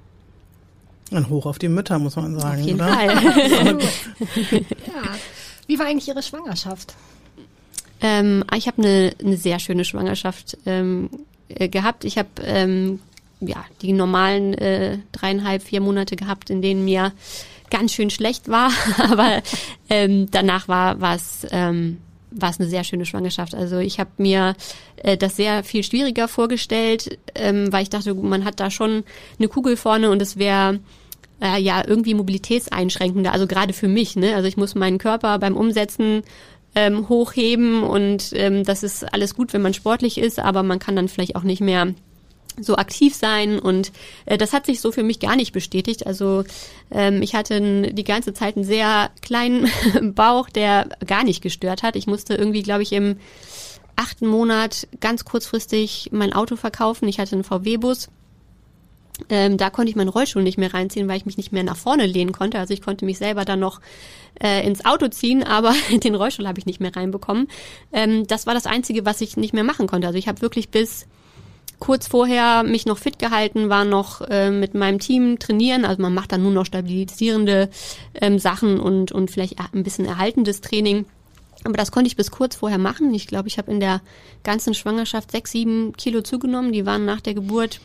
[1.11, 2.61] Ein Hoch auf die Mütter, muss man sagen.
[2.61, 2.93] Auf jeden oder?
[2.93, 3.07] Fall.
[4.51, 5.15] ja.
[5.67, 6.93] Wie war eigentlich Ihre Schwangerschaft?
[8.01, 11.09] Ähm, ich habe eine, eine sehr schöne Schwangerschaft ähm,
[11.47, 12.03] äh, gehabt.
[12.03, 12.99] Ich habe ähm,
[13.39, 17.13] ja die normalen äh, dreieinhalb, vier Monate gehabt, in denen mir
[17.69, 19.41] ganz schön schlecht war, aber
[19.89, 21.97] ähm, danach war was ähm,
[22.36, 23.56] war es eine sehr schöne Schwangerschaft.
[23.56, 24.56] Also ich habe mir
[24.98, 29.04] äh, das sehr viel schwieriger vorgestellt, ähm, weil ich dachte, man hat da schon
[29.39, 30.80] eine Kugel vorne und es wäre
[31.41, 33.32] äh, ja irgendwie mobilitätseinschränkender.
[33.32, 34.15] Also gerade für mich.
[34.15, 34.36] Ne?
[34.36, 36.24] Also ich muss meinen Körper beim Umsetzen
[36.76, 40.96] ähm, hochheben und ähm, das ist alles gut, wenn man sportlich ist, aber man kann
[40.96, 41.93] dann vielleicht auch nicht mehr
[42.59, 43.91] so aktiv sein und
[44.25, 46.05] äh, das hat sich so für mich gar nicht bestätigt.
[46.05, 46.43] Also
[46.91, 49.69] ähm, ich hatte die ganze Zeit einen sehr kleinen
[50.15, 51.95] Bauch, der gar nicht gestört hat.
[51.95, 53.17] Ich musste irgendwie, glaube ich, im
[53.95, 57.07] achten Monat ganz kurzfristig mein Auto verkaufen.
[57.07, 58.09] Ich hatte einen VW-Bus.
[59.29, 61.77] Ähm, da konnte ich meinen Rollstuhl nicht mehr reinziehen, weil ich mich nicht mehr nach
[61.77, 62.57] vorne lehnen konnte.
[62.57, 63.79] Also ich konnte mich selber dann noch
[64.41, 67.47] äh, ins Auto ziehen, aber den Rollstuhl habe ich nicht mehr reinbekommen.
[67.91, 70.07] Ähm, das war das Einzige, was ich nicht mehr machen konnte.
[70.07, 71.05] Also ich habe wirklich bis
[71.84, 75.84] kurz vorher mich noch fit gehalten, war noch äh, mit meinem Team trainieren.
[75.84, 77.69] Also man macht dann nur noch stabilisierende
[78.22, 81.04] ähm, Sachen und, und vielleicht ein bisschen erhaltendes Training.
[81.65, 83.13] Aber das konnte ich bis kurz vorher machen.
[83.13, 84.00] Ich glaube, ich habe in der
[84.43, 86.72] ganzen Schwangerschaft sechs, sieben Kilo zugenommen.
[86.72, 87.82] Die waren nach der Geburt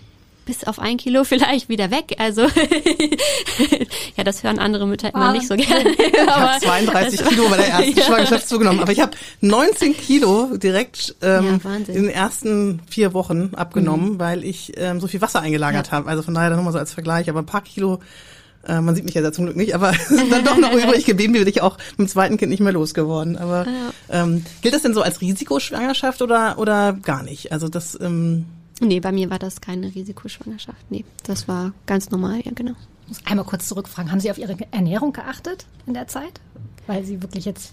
[0.49, 2.17] bis auf ein Kilo vielleicht wieder weg.
[2.19, 2.43] Also
[4.17, 5.91] ja, das hören andere Mütter immer nicht so gerne.
[5.91, 8.05] Ich habe 32 Kilo bei der ersten ja.
[8.05, 13.51] Schwangerschaft zugenommen, aber ich habe 19 Kilo direkt ähm, ja, in den ersten vier Wochen
[13.55, 14.19] abgenommen, mhm.
[14.19, 15.93] weil ich ähm, so viel Wasser eingelagert ja.
[15.93, 16.09] habe.
[16.09, 18.01] Also von daher nochmal so als Vergleich, aber ein paar Kilo
[18.67, 21.33] äh, man sieht mich ja zum Glück nicht, aber sind dann doch noch übrig geblieben,
[21.35, 23.37] die bin ich auch mit dem zweiten Kind nicht mehr losgeworden.
[23.37, 23.67] Aber
[24.11, 27.53] ähm, gilt das denn so als Risikoschwangerschaft oder oder gar nicht?
[27.53, 28.47] Also das ähm,
[28.81, 30.91] Nee, bei mir war das keine Risikoschwangerschaft.
[30.91, 32.75] Nee, das war ganz normal, ja, genau.
[33.03, 34.13] Ich muss einmal kurz zurückfragen.
[34.13, 36.41] Haben Sie auf Ihre Ernährung geachtet in der Zeit?
[36.87, 37.73] Weil Sie wirklich jetzt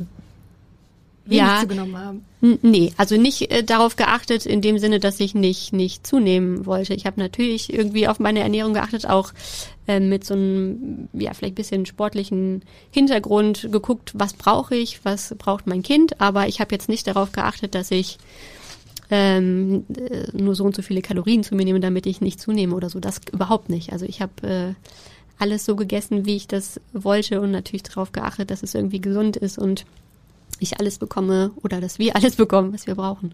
[1.26, 2.26] wenig ja, zugenommen haben.
[2.62, 6.94] Nee, also nicht äh, darauf geachtet in dem Sinne, dass ich nicht nicht zunehmen wollte.
[6.94, 9.34] Ich habe natürlich irgendwie auf meine Ernährung geachtet, auch
[9.88, 15.68] äh, mit so einem ja vielleicht bisschen sportlichen Hintergrund geguckt, was brauche ich, was braucht
[15.68, 16.22] mein Kind.
[16.22, 18.18] Aber ich habe jetzt nicht darauf geachtet, dass ich
[19.10, 22.76] ähm, äh, nur so und so viele Kalorien zu mir nehme, damit ich nicht zunehme
[22.76, 23.00] oder so.
[23.00, 23.94] Das überhaupt nicht.
[23.94, 24.74] Also ich habe äh,
[25.38, 29.38] alles so gegessen, wie ich das wollte und natürlich darauf geachtet, dass es irgendwie gesund
[29.38, 29.86] ist und
[30.60, 33.34] ich alles bekomme oder dass wir alles bekommen, was wir brauchen.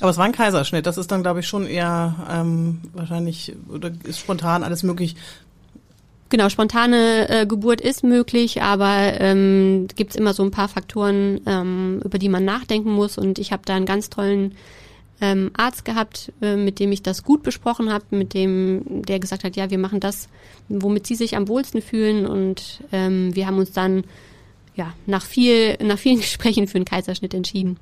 [0.00, 0.86] Aber es war ein Kaiserschnitt.
[0.86, 5.14] Das ist dann, glaube ich, schon eher ähm, wahrscheinlich oder ist spontan alles möglich.
[6.34, 11.40] Genau, spontane äh, Geburt ist möglich, aber ähm, gibt es immer so ein paar Faktoren,
[11.46, 13.18] ähm, über die man nachdenken muss.
[13.18, 14.56] Und ich habe da einen ganz tollen
[15.20, 19.44] ähm, Arzt gehabt, äh, mit dem ich das gut besprochen habe, mit dem der gesagt
[19.44, 20.28] hat, ja, wir machen das,
[20.68, 22.26] womit sie sich am wohlsten fühlen.
[22.26, 24.02] Und ähm, wir haben uns dann
[24.74, 27.76] ja nach viel nach vielen Gesprächen für einen Kaiserschnitt entschieden.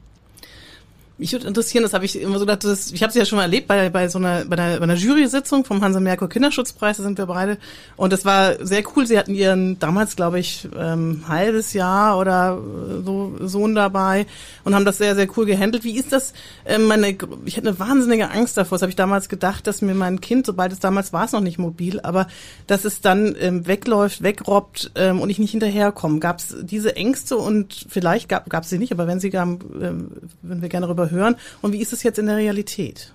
[1.23, 3.37] Mich würde interessieren, das habe ich immer so gedacht, das, ich habe es ja schon
[3.37, 6.97] mal erlebt bei, bei so einer, bei einer, bei einer Jury-Sitzung vom Hansa Merkur Kinderschutzpreis,
[6.97, 7.59] da sind wir beide.
[7.95, 9.07] Und das war sehr cool.
[9.07, 12.59] Sie hatten ihren damals, glaube ich, ähm, halbes Jahr oder
[13.05, 14.27] so Sohn dabei
[14.65, 15.85] und haben das sehr, sehr cool gehandelt.
[15.85, 16.33] Wie ist das?
[16.67, 18.75] Ähm, meine, ich hatte eine wahnsinnige Angst davor.
[18.75, 21.41] Das habe ich damals gedacht, dass mir mein Kind, sobald es damals war es noch
[21.41, 22.27] nicht mobil, aber
[22.67, 26.19] dass es dann ähm, wegläuft, wegrobbt ähm, und ich nicht hinterherkomme.
[26.19, 30.11] Gab es diese Ängste und vielleicht gab es sie nicht, aber wenn sie gab, ähm,
[30.43, 31.37] würden wir gerne darüber hören.
[31.61, 33.13] Und wie ist es jetzt in der Realität?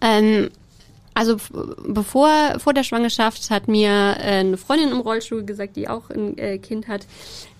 [0.00, 0.50] Ähm,
[1.14, 1.36] also
[1.86, 6.36] bevor vor der Schwangerschaft hat mir äh, eine Freundin im Rollstuhl gesagt, die auch ein
[6.38, 7.06] äh, Kind hat,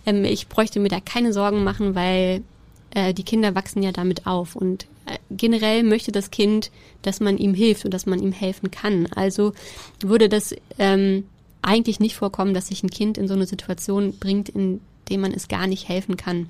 [0.07, 2.43] ähm, ich bräuchte mir da keine Sorgen machen, weil
[2.91, 6.71] äh, die Kinder wachsen ja damit auf und äh, generell möchte das Kind,
[7.03, 9.07] dass man ihm hilft und dass man ihm helfen kann.
[9.15, 9.53] Also
[10.01, 11.25] würde das ähm,
[11.63, 15.33] eigentlich nicht vorkommen, dass sich ein Kind in so eine Situation bringt, in dem man
[15.33, 16.49] es gar nicht helfen kann.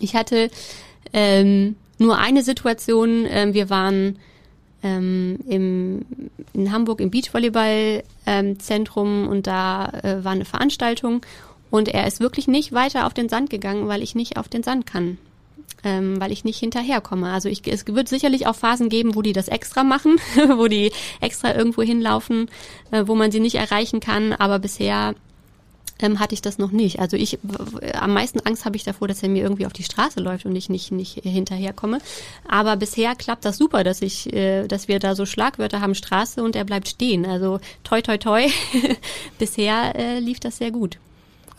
[0.00, 0.50] Ich hatte
[1.12, 3.26] ähm, nur eine Situation.
[3.28, 4.18] Ähm, wir waren
[4.82, 6.04] ähm, im,
[6.52, 11.24] in Hamburg im Beachvolleyball-Zentrum ähm, und da äh, war eine Veranstaltung
[11.70, 14.62] und er ist wirklich nicht weiter auf den Sand gegangen, weil ich nicht auf den
[14.62, 15.18] Sand kann.
[15.82, 17.30] Ähm, weil ich nicht hinterherkomme.
[17.30, 20.18] Also ich, es wird sicherlich auch Phasen geben, wo die das extra machen,
[20.56, 22.50] wo die extra irgendwo hinlaufen,
[22.90, 24.34] äh, wo man sie nicht erreichen kann.
[24.34, 25.14] Aber bisher
[26.00, 27.00] ähm, hatte ich das noch nicht.
[27.00, 27.38] Also ich
[27.94, 30.56] am meisten Angst habe ich davor, dass er mir irgendwie auf die Straße läuft und
[30.56, 31.98] ich nicht nicht hinterherkomme.
[32.48, 36.42] Aber bisher klappt das super, dass ich, äh, dass wir da so Schlagwörter haben Straße
[36.42, 37.26] und er bleibt stehen.
[37.26, 38.48] Also toi toi toi.
[39.38, 40.98] bisher äh, lief das sehr gut.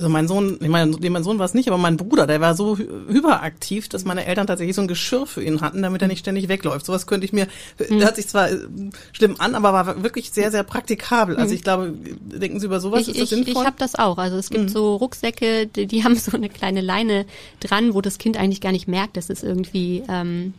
[0.02, 2.56] Also mein Sohn, ich meine, mein Sohn war es nicht, aber mein Bruder, der war
[2.56, 6.18] so hyperaktiv, dass meine Eltern tatsächlich so ein Geschirr für ihn hatten, damit er nicht
[6.18, 6.88] ständig wegläuft.
[6.88, 7.48] Sowas könnte ich mir,
[7.88, 8.02] mhm.
[8.02, 8.58] hört sich zwar äh,
[9.12, 11.36] schlimm an, aber war wirklich sehr, sehr praktikabel.
[11.36, 11.56] Also mhm.
[11.56, 13.02] ich glaube, denken Sie über sowas?
[13.02, 13.52] Ich, ist das sinnvoll?
[13.52, 14.18] ich, ich habe das auch.
[14.18, 14.70] Also es gibt mhm.
[14.70, 17.28] so Rucksäcke, die, die haben so eine kleine Leine
[17.60, 20.56] dran, wo das Kind eigentlich gar nicht merkt, dass es irgendwie ähm,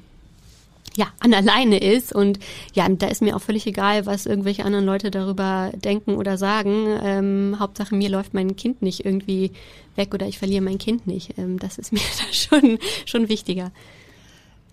[0.96, 2.12] ja, an alleine ist.
[2.12, 2.38] Und
[2.74, 6.86] ja, da ist mir auch völlig egal, was irgendwelche anderen Leute darüber denken oder sagen.
[7.02, 9.52] Ähm, Hauptsache, mir läuft mein Kind nicht irgendwie
[9.96, 11.38] weg oder ich verliere mein Kind nicht.
[11.38, 13.72] Ähm, das ist mir da schon, schon wichtiger.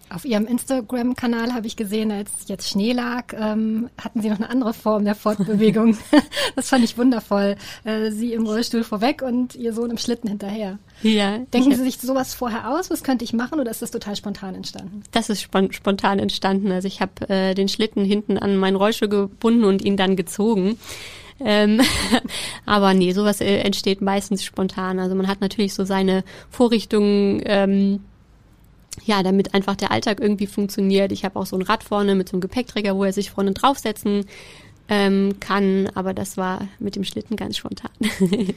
[0.10, 4.50] Auf Ihrem Instagram-Kanal habe ich gesehen, als jetzt Schnee lag, ähm, hatten Sie noch eine
[4.50, 5.98] andere Form der Fortbewegung.
[6.56, 7.56] das fand ich wundervoll.
[7.84, 10.80] Äh, Sie im Rollstuhl vorweg und Ihr Sohn im Schlitten hinterher.
[11.04, 11.38] Ja.
[11.54, 12.90] Denken Sie sich sowas vorher aus?
[12.90, 15.04] Was könnte ich machen oder ist das total spontan entstanden?
[15.12, 16.72] Das ist spontan entstanden.
[16.72, 20.78] Also ich habe äh, den Schlitten hinten an meinen Rollstuhl gebunden und ihn dann gezogen.
[21.40, 21.82] Ähm,
[22.66, 25.00] aber nee, sowas äh, entsteht meistens spontan.
[25.00, 28.02] Also man hat natürlich so seine Vorrichtungen, ähm,
[29.06, 31.12] ja, damit einfach der Alltag irgendwie funktioniert.
[31.12, 33.52] Ich habe auch so ein Rad vorne mit so einem Gepäckträger, wo er sich vorne
[33.52, 34.26] draufsetzen
[34.90, 37.92] ähm, kann, aber das war mit dem Schlitten ganz spontan.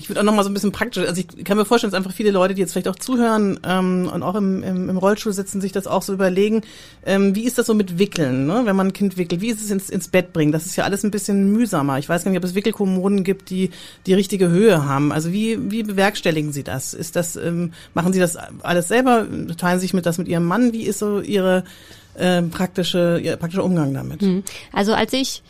[0.00, 1.98] Ich würde auch noch mal so ein bisschen praktisch, also ich kann mir vorstellen, dass
[1.98, 5.34] einfach viele Leute, die jetzt vielleicht auch zuhören ähm, und auch im, im, im Rollstuhl
[5.34, 6.62] sitzen, sich das auch so überlegen,
[7.04, 8.62] ähm, wie ist das so mit Wickeln, ne?
[8.64, 10.52] wenn man ein Kind wickelt, wie ist es ins, ins Bett bringen?
[10.52, 11.98] Das ist ja alles ein bisschen mühsamer.
[11.98, 13.70] Ich weiß gar nicht, ob es Wickelkommoden gibt, die
[14.06, 15.12] die richtige Höhe haben.
[15.12, 16.94] Also wie, wie bewerkstelligen Sie das?
[16.94, 19.26] Ist das, ähm, machen Sie das alles selber?
[19.58, 20.72] Teilen Sie sich mit das mit Ihrem Mann?
[20.72, 21.64] Wie ist so Ihre
[22.14, 24.22] äh, praktische, Ihr praktischer Umgang damit?
[24.22, 24.44] Hm.
[24.72, 25.42] Also als ich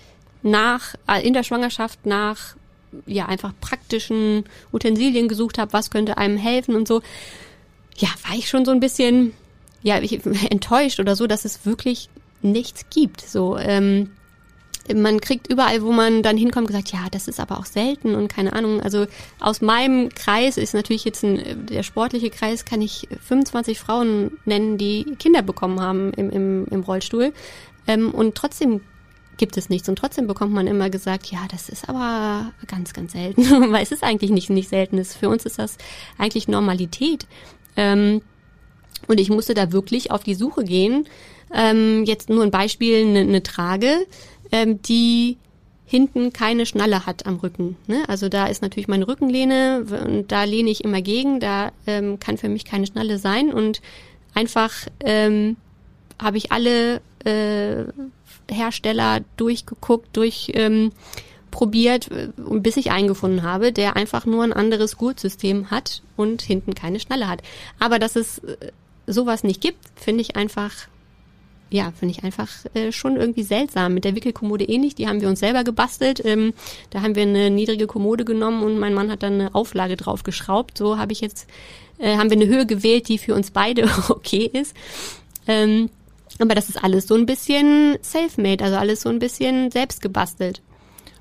[0.43, 2.57] nach, äh, in der Schwangerschaft nach
[3.07, 7.03] ja einfach praktischen Utensilien gesucht habe, was könnte einem helfen und so,
[7.97, 9.33] ja, war ich schon so ein bisschen
[9.83, 12.09] ja ich, enttäuscht oder so, dass es wirklich
[12.43, 13.21] nichts gibt.
[13.21, 14.11] So ähm,
[14.95, 18.29] man kriegt überall, wo man dann hinkommt, gesagt, ja, das ist aber auch selten und
[18.29, 18.81] keine Ahnung.
[18.81, 19.07] Also
[19.39, 24.79] aus meinem Kreis ist natürlich jetzt ein, der sportliche Kreis, kann ich 25 Frauen nennen,
[24.79, 27.33] die Kinder bekommen haben im, im, im Rollstuhl.
[27.87, 28.81] Ähm, und trotzdem
[29.41, 29.89] gibt es nichts.
[29.89, 33.43] Und trotzdem bekommt man immer gesagt, ja, das ist aber ganz, ganz selten.
[33.73, 35.03] Weil es ist eigentlich nicht, nicht selten.
[35.05, 35.79] Für uns ist das
[36.19, 37.27] eigentlich Normalität.
[37.75, 38.23] Ähm,
[39.09, 41.09] und ich musste da wirklich auf die Suche gehen.
[41.53, 44.07] Ähm, jetzt nur ein Beispiel, eine, eine Trage,
[44.53, 45.39] ähm, die
[45.87, 47.77] hinten keine Schnalle hat am Rücken.
[47.87, 48.03] Ne?
[48.09, 51.41] Also da ist natürlich meine Rückenlehne und da lehne ich immer gegen.
[51.41, 53.81] Da ähm, kann für mich keine Schnalle sein und
[54.35, 54.71] einfach
[55.03, 55.57] ähm,
[56.21, 57.87] habe ich alle äh,
[58.51, 60.93] Hersteller durchgeguckt, durch ähm,
[61.51, 66.75] probiert, äh, bis ich eingefunden habe, der einfach nur ein anderes Gurtsystem hat und hinten
[66.75, 67.43] keine Schnalle hat.
[67.79, 68.73] Aber dass es äh,
[69.07, 70.73] sowas nicht gibt, finde ich einfach,
[71.71, 73.95] ja, finde ich einfach äh, schon irgendwie seltsam.
[73.95, 76.25] Mit der Wickelkommode ähnlich, die haben wir uns selber gebastelt.
[76.25, 76.55] Ähm,
[76.91, 80.23] da haben wir eine niedrige Kommode genommen und mein Mann hat dann eine Auflage drauf
[80.23, 80.79] geschraubt.
[80.79, 81.49] So habe ich jetzt,
[81.99, 84.75] äh, haben wir eine Höhe gewählt, die für uns beide okay ist.
[85.47, 85.91] Ähm,
[86.39, 90.63] aber das ist alles so ein bisschen self-made, also alles so ein bisschen selbst gebastelt.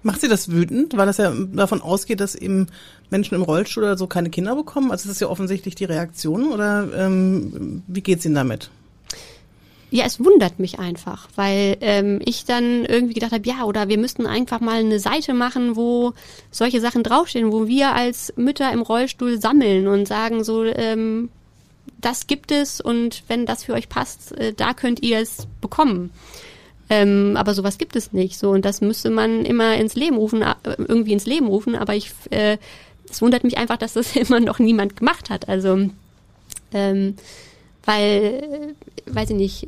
[0.01, 2.67] Macht Sie das wütend, weil das ja davon ausgeht, dass eben
[3.09, 4.91] Menschen im Rollstuhl oder so keine Kinder bekommen?
[4.91, 8.69] Also das ist ja offensichtlich die Reaktion oder ähm, wie geht's Ihnen damit?
[9.91, 13.97] Ja, es wundert mich einfach, weil ähm, ich dann irgendwie gedacht habe, ja, oder wir
[13.97, 16.13] müssten einfach mal eine Seite machen, wo
[16.51, 21.29] solche Sachen draufstehen, wo wir als Mütter im Rollstuhl sammeln und sagen so, ähm,
[21.97, 26.11] das gibt es und wenn das für euch passt, äh, da könnt ihr es bekommen.
[26.89, 28.37] Ähm, aber sowas gibt es nicht.
[28.37, 31.75] So und das müsste man immer ins Leben rufen, äh, irgendwie ins Leben rufen.
[31.75, 32.57] Aber ich, äh,
[33.09, 35.47] es wundert mich einfach, dass das immer noch niemand gemacht hat.
[35.47, 35.89] Also
[36.73, 37.15] ähm,
[37.85, 38.75] weil,
[39.07, 39.67] äh, weiß ich nicht,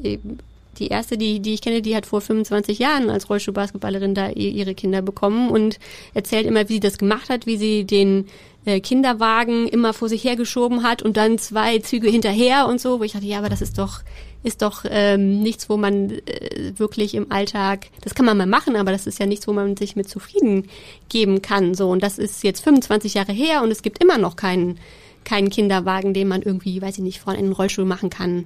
[0.77, 4.73] die erste, die, die ich kenne, die hat vor 25 Jahren als Rollstuhlbasketballerin da ihre
[4.73, 5.79] Kinder bekommen und
[6.13, 8.27] erzählt immer, wie sie das gemacht hat, wie sie den
[8.65, 13.03] äh, Kinderwagen immer vor sich hergeschoben hat und dann zwei Züge hinterher und so, wo
[13.03, 14.01] ich dachte, ja, aber das ist doch
[14.43, 18.75] ist doch ähm, nichts, wo man äh, wirklich im Alltag, das kann man mal machen,
[18.75, 20.67] aber das ist ja nichts, wo man sich mit zufrieden
[21.09, 21.75] geben kann.
[21.75, 24.79] So und das ist jetzt 25 Jahre her und es gibt immer noch keinen
[25.23, 28.45] keinen Kinderwagen, den man irgendwie, weiß ich nicht, vorne in den Rollstuhl machen kann.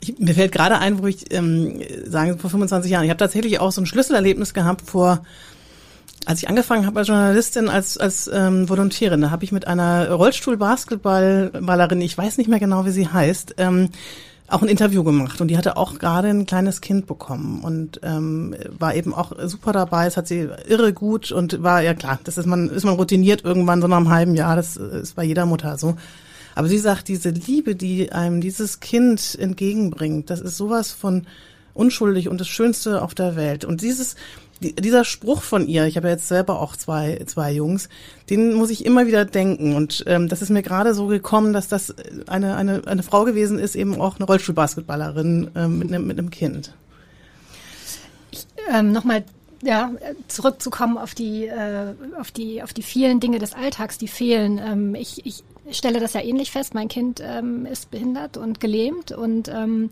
[0.00, 3.04] Ich, mir fällt gerade ein, wo ich ähm, sagen vor 25 Jahren.
[3.04, 5.24] Ich habe tatsächlich auch so ein Schlüsselerlebnis gehabt vor
[6.26, 10.10] als ich angefangen habe als Journalistin, als, als ähm, Volontärin, da habe ich mit einer
[10.10, 13.90] Rollstuhl-Basketballballerin, ich weiß nicht mehr genau, wie sie heißt, ähm,
[14.48, 18.54] auch ein Interview gemacht und die hatte auch gerade ein kleines Kind bekommen und ähm,
[18.78, 20.06] war eben auch super dabei.
[20.06, 23.44] Es hat sie irre gut und war ja klar, das ist man ist man routiniert
[23.44, 24.54] irgendwann so nach einem halben Jahr.
[24.54, 25.96] Das ist bei jeder Mutter so.
[26.54, 31.26] Aber sie sagt, diese Liebe, die einem dieses Kind entgegenbringt, das ist sowas von
[31.74, 33.64] unschuldig und das Schönste auf der Welt.
[33.64, 34.14] Und dieses
[34.60, 37.88] dieser Spruch von ihr, ich habe ja jetzt selber auch zwei, zwei Jungs,
[38.30, 39.74] den muss ich immer wieder denken.
[39.74, 41.94] Und ähm, das ist mir gerade so gekommen, dass das
[42.26, 46.30] eine, eine, eine Frau gewesen ist, eben auch eine Rollstuhlbasketballerin ähm, mit, einem, mit einem
[46.30, 46.72] Kind.
[48.30, 49.24] Ich, ähm, Nochmal
[49.62, 49.90] ja,
[50.28, 54.58] zurückzukommen auf die, äh, auf die, auf die vielen Dinge des Alltags, die fehlen.
[54.58, 56.74] Ähm, ich, ich stelle das ja ähnlich fest.
[56.74, 59.90] Mein Kind ähm, ist behindert und gelähmt und ähm,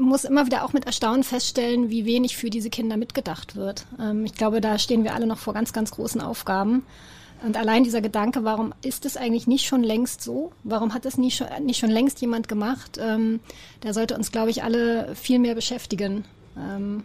[0.00, 3.86] muss immer wieder auch mit Erstaunen feststellen, wie wenig für diese Kinder mitgedacht wird.
[4.00, 6.84] Ähm, ich glaube, da stehen wir alle noch vor ganz, ganz großen Aufgaben.
[7.42, 10.52] Und allein dieser Gedanke, warum ist es eigentlich nicht schon längst so?
[10.62, 12.98] Warum hat es nicht schon, nicht schon längst jemand gemacht?
[13.00, 13.40] Ähm,
[13.82, 16.24] der sollte uns, glaube ich, alle viel mehr beschäftigen.
[16.58, 17.02] Ähm,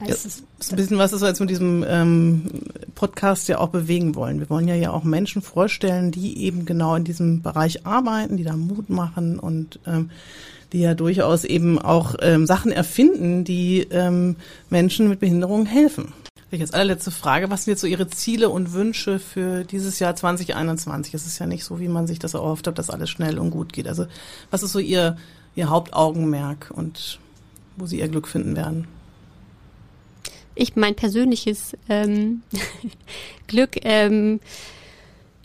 [0.00, 2.62] ja, das ist ein bisschen was, was wir jetzt mit diesem ähm,
[2.94, 4.40] Podcast ja auch bewegen wollen.
[4.40, 8.44] Wir wollen ja ja auch Menschen vorstellen, die eben genau in diesem Bereich arbeiten, die
[8.44, 10.10] da Mut machen und ähm,
[10.74, 14.34] die ja durchaus eben auch ähm, Sachen erfinden, die ähm,
[14.70, 16.12] Menschen mit Behinderungen helfen.
[16.50, 17.48] Jetzt allerletzte Frage.
[17.50, 21.14] Was sind jetzt so Ihre Ziele und Wünsche für dieses Jahr 2021?
[21.14, 23.50] Es ist ja nicht so, wie man sich das erhofft hat, dass alles schnell und
[23.50, 23.86] gut geht.
[23.86, 24.06] Also
[24.50, 25.16] was ist so Ihr,
[25.54, 27.20] Ihr Hauptaugenmerk und
[27.76, 28.88] wo Sie Ihr Glück finden werden?
[30.56, 32.42] Ich, mein persönliches ähm,
[33.46, 34.40] Glück, ähm,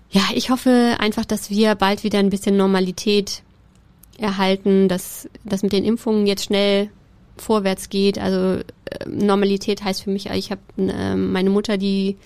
[0.09, 3.43] ja, ich hoffe einfach, dass wir bald wieder ein bisschen Normalität
[4.19, 6.89] erhalten, dass das mit den Impfungen jetzt schnell
[7.37, 8.19] vorwärts geht.
[8.19, 8.63] Also äh,
[9.07, 12.17] Normalität heißt für mich, ich habe äh, meine Mutter, die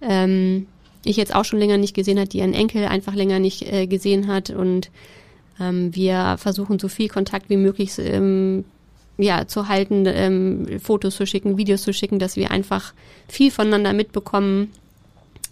[0.00, 0.66] ähm,
[1.04, 3.86] ich jetzt auch schon länger nicht gesehen hat, die ihren Enkel einfach länger nicht äh,
[3.86, 4.90] gesehen hat und
[5.60, 8.64] ähm, wir versuchen so viel Kontakt wie möglich ähm,
[9.18, 12.92] ja, zu halten, ähm, Fotos zu schicken, Videos zu schicken, dass wir einfach
[13.28, 14.72] viel voneinander mitbekommen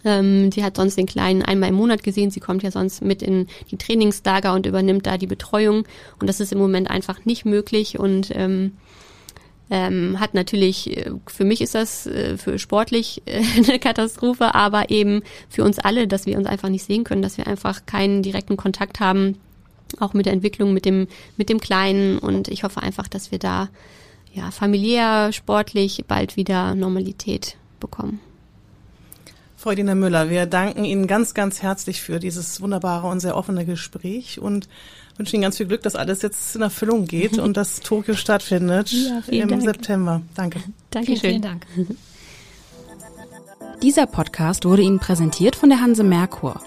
[0.05, 2.31] ähm, sie hat sonst den Kleinen einmal im Monat gesehen.
[2.31, 5.85] Sie kommt ja sonst mit in die Trainingslager und übernimmt da die Betreuung.
[6.21, 8.73] Und das ist im Moment einfach nicht möglich und ähm,
[9.71, 14.91] ähm, hat natürlich, äh, für mich ist das äh, für sportlich äh, eine Katastrophe, aber
[14.91, 18.23] eben für uns alle, dass wir uns einfach nicht sehen können, dass wir einfach keinen
[18.23, 19.39] direkten Kontakt haben,
[20.01, 22.19] auch mit der Entwicklung mit dem, mit dem Kleinen.
[22.19, 23.69] Und ich hoffe einfach, dass wir da
[24.35, 28.21] ja familiär, sportlich bald wieder Normalität bekommen.
[29.65, 33.65] Frau Dina Müller, wir danken Ihnen ganz, ganz herzlich für dieses wunderbare und sehr offene
[33.65, 34.69] Gespräch und
[35.17, 38.93] wünschen Ihnen ganz viel Glück, dass alles jetzt in Erfüllung geht und dass Tokio stattfindet
[38.93, 39.63] ja, im Dank.
[39.63, 40.21] September.
[40.35, 40.61] Danke.
[40.91, 41.19] Dankeschön.
[41.19, 41.67] Vielen, vielen Dank.
[43.83, 46.61] Dieser Podcast wurde Ihnen präsentiert von der Hanse Merkur.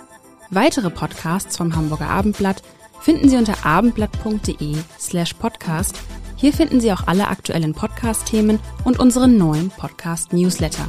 [0.49, 2.63] Weitere Podcasts vom Hamburger Abendblatt
[2.99, 5.99] finden Sie unter abendblatt.de slash podcast.
[6.35, 10.87] Hier finden Sie auch alle aktuellen Podcast-Themen und unseren neuen Podcast-Newsletter.